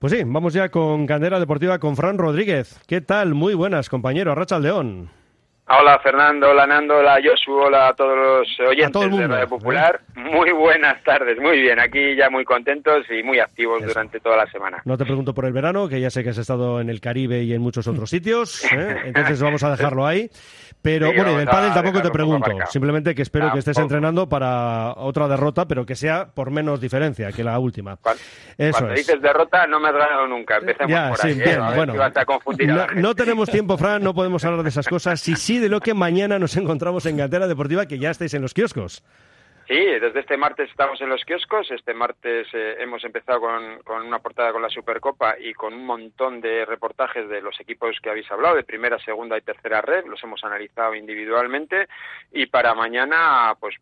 [0.00, 2.80] Pues sí, vamos ya con Candela Deportiva con Fran Rodríguez.
[2.88, 3.34] ¿Qué tal?
[3.34, 4.34] Muy buenas, compañero.
[4.34, 5.21] Racha León.
[5.80, 10.00] Hola Fernando, hola Nando, hola Josu, hola a todos los oyentes todo de Radio Popular.
[10.14, 14.46] Muy buenas tardes, muy bien, aquí ya muy contentos y muy activos durante toda la
[14.50, 14.82] semana.
[14.84, 17.42] No te pregunto por el verano, que ya sé que has estado en el Caribe
[17.42, 18.96] y en muchos otros sitios, ¿eh?
[19.06, 20.28] entonces vamos a dejarlo ahí.
[20.82, 24.92] Pero Sí, bueno, del pádel tampoco te pregunto, simplemente que espero que estés entrenando para
[24.96, 27.98] otra derrota, pero que sea por menos diferencia que la última.
[28.58, 29.06] Eso Cuando es.
[29.06, 31.32] dices derrota no me has ganado nunca, empecemos Ya, por sí, ahí.
[31.34, 31.44] ¿eh?
[31.44, 31.94] bien, ver bueno.
[32.58, 35.20] si No, no tenemos tiempo, Fran, no podemos hablar de esas cosas.
[35.20, 38.42] Sí, sí, de lo que mañana nos encontramos en Cantera Deportiva, que ya estáis en
[38.42, 39.02] los kioscos.
[39.72, 41.70] Sí, desde este martes estamos en los kioscos.
[41.70, 46.42] Este martes eh, hemos empezado con, una portada con la Supercopa y con un montón
[46.42, 50.04] de reportajes de los equipos que habéis hablado, de primera, segunda y tercera red.
[50.04, 51.88] Los hemos analizado individualmente.
[52.32, 53.76] Y para mañana, pues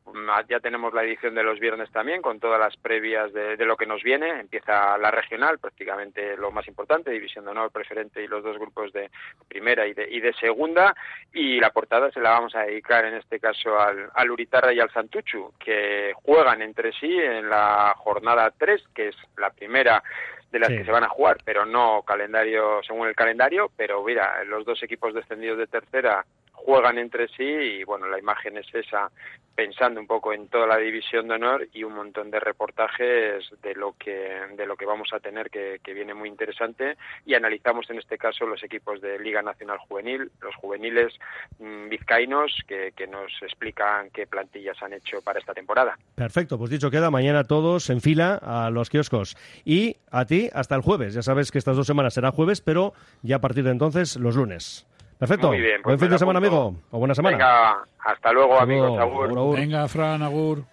[0.49, 3.77] ya tenemos la edición de los viernes también, con todas las previas de, de lo
[3.77, 4.29] que nos viene.
[4.29, 8.93] Empieza la regional, prácticamente lo más importante, división de honor, preferente y los dos grupos
[8.93, 9.11] de
[9.49, 10.95] primera y de, y de segunda.
[11.33, 14.79] Y la portada se la vamos a dedicar en este caso al, al Uritarra y
[14.79, 15.80] al Santuchu, que
[16.23, 20.03] juegan entre sí en la jornada 3, que es la primera
[20.51, 20.79] de las Sí.
[20.79, 24.83] que se van a jugar, pero no calendario según el calendario, pero mira, los dos
[24.83, 26.25] equipos descendidos de tercera
[26.65, 29.11] juegan entre sí y bueno, la imagen es esa
[29.55, 33.75] pensando un poco en toda la división de honor y un montón de reportajes de
[33.75, 36.97] lo que de lo que vamos a tener que, que viene muy interesante
[37.27, 41.13] y analizamos en este caso los equipos de Liga Nacional Juvenil, los juveniles
[41.59, 45.99] mm, vizcaínos que, que nos explican qué plantillas han hecho para esta temporada.
[46.15, 49.37] Perfecto, pues dicho queda, mañana todos en fila a los kioscos.
[49.65, 51.15] Y a ti hasta el jueves.
[51.15, 54.37] Ya sabes que estas dos semanas será jueves, pero ya a partir de entonces los
[54.37, 54.87] lunes.
[55.21, 55.49] Perfecto.
[55.49, 56.57] Muy bien, pues Buen fin de semana, apunto.
[56.63, 56.81] amigo.
[56.91, 57.37] O buena semana.
[57.37, 59.01] Venga, hasta luego Hasta amigos, luego.
[59.03, 59.25] agur.
[59.29, 59.57] Agur, agur.
[59.61, 60.65] Venga, Fran, Agur.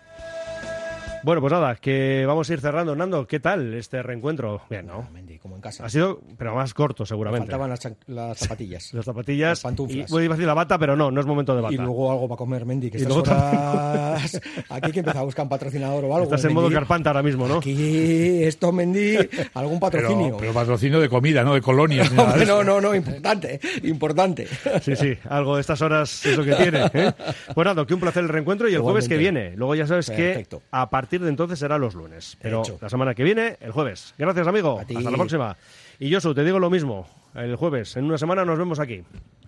[1.27, 2.95] Bueno, pues nada, que vamos a ir cerrando.
[2.95, 4.61] Nando, ¿qué tal este reencuentro?
[4.69, 5.09] Bien, ¿no?
[5.41, 5.85] como en casa.
[5.85, 7.51] Ha sido, pero más corto seguramente.
[7.51, 8.93] Faltaban las, zapatillas.
[8.93, 9.49] Las zapatillas.
[9.49, 10.09] Las pantuflas.
[10.09, 11.73] Y, voy a decir la bata, pero no, no es momento de bata.
[11.73, 14.41] Y luego algo para comer, Mendy, que Y estas luego horas...
[14.69, 16.23] Aquí hay que empezar a buscar un patrocinador o algo.
[16.23, 16.79] Estás en modo Mendy.
[16.79, 17.57] carpanta ahora mismo, ¿no?
[17.57, 19.17] Aquí, esto, Mendy,
[19.53, 20.27] algún patrocinio.
[20.27, 22.11] Pero, pero patrocinio de comida, no de colonias.
[22.47, 24.47] no, no, no, importante, importante.
[24.81, 26.89] Sí, sí, algo de estas horas es lo que tiene.
[26.93, 27.13] ¿eh?
[27.53, 29.55] Bueno, Nando, que un placer el reencuentro y el jueves que viene.
[29.55, 30.59] Luego ya sabes Perfecto.
[30.59, 32.37] que a partir de entonces será los lunes.
[32.41, 32.77] Pero Hecho.
[32.81, 34.13] la semana que viene, el jueves.
[34.17, 34.81] Gracias, amigo.
[34.87, 34.95] ti.
[34.95, 35.57] Hasta la próxima.
[35.99, 37.07] Y Josu, te digo lo mismo.
[37.35, 39.03] El jueves, en una semana nos vemos aquí.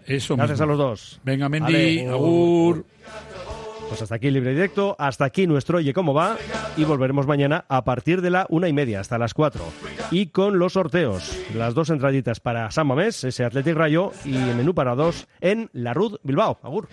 [0.05, 0.63] Eso Gracias mismo.
[0.63, 1.22] a los dos.
[1.24, 2.05] Venga, Mendy.
[2.05, 2.86] Agur.
[3.89, 6.38] Pues hasta aquí libre directo, hasta aquí nuestro Oye Cómo Va
[6.78, 9.63] y volveremos mañana a partir de la una y media hasta las cuatro.
[10.11, 14.55] Y con los sorteos, las dos entraditas para San Mamés, ese Athletic Rayo y el
[14.55, 16.59] menú para dos en La Rud Bilbao.
[16.61, 16.88] Agur.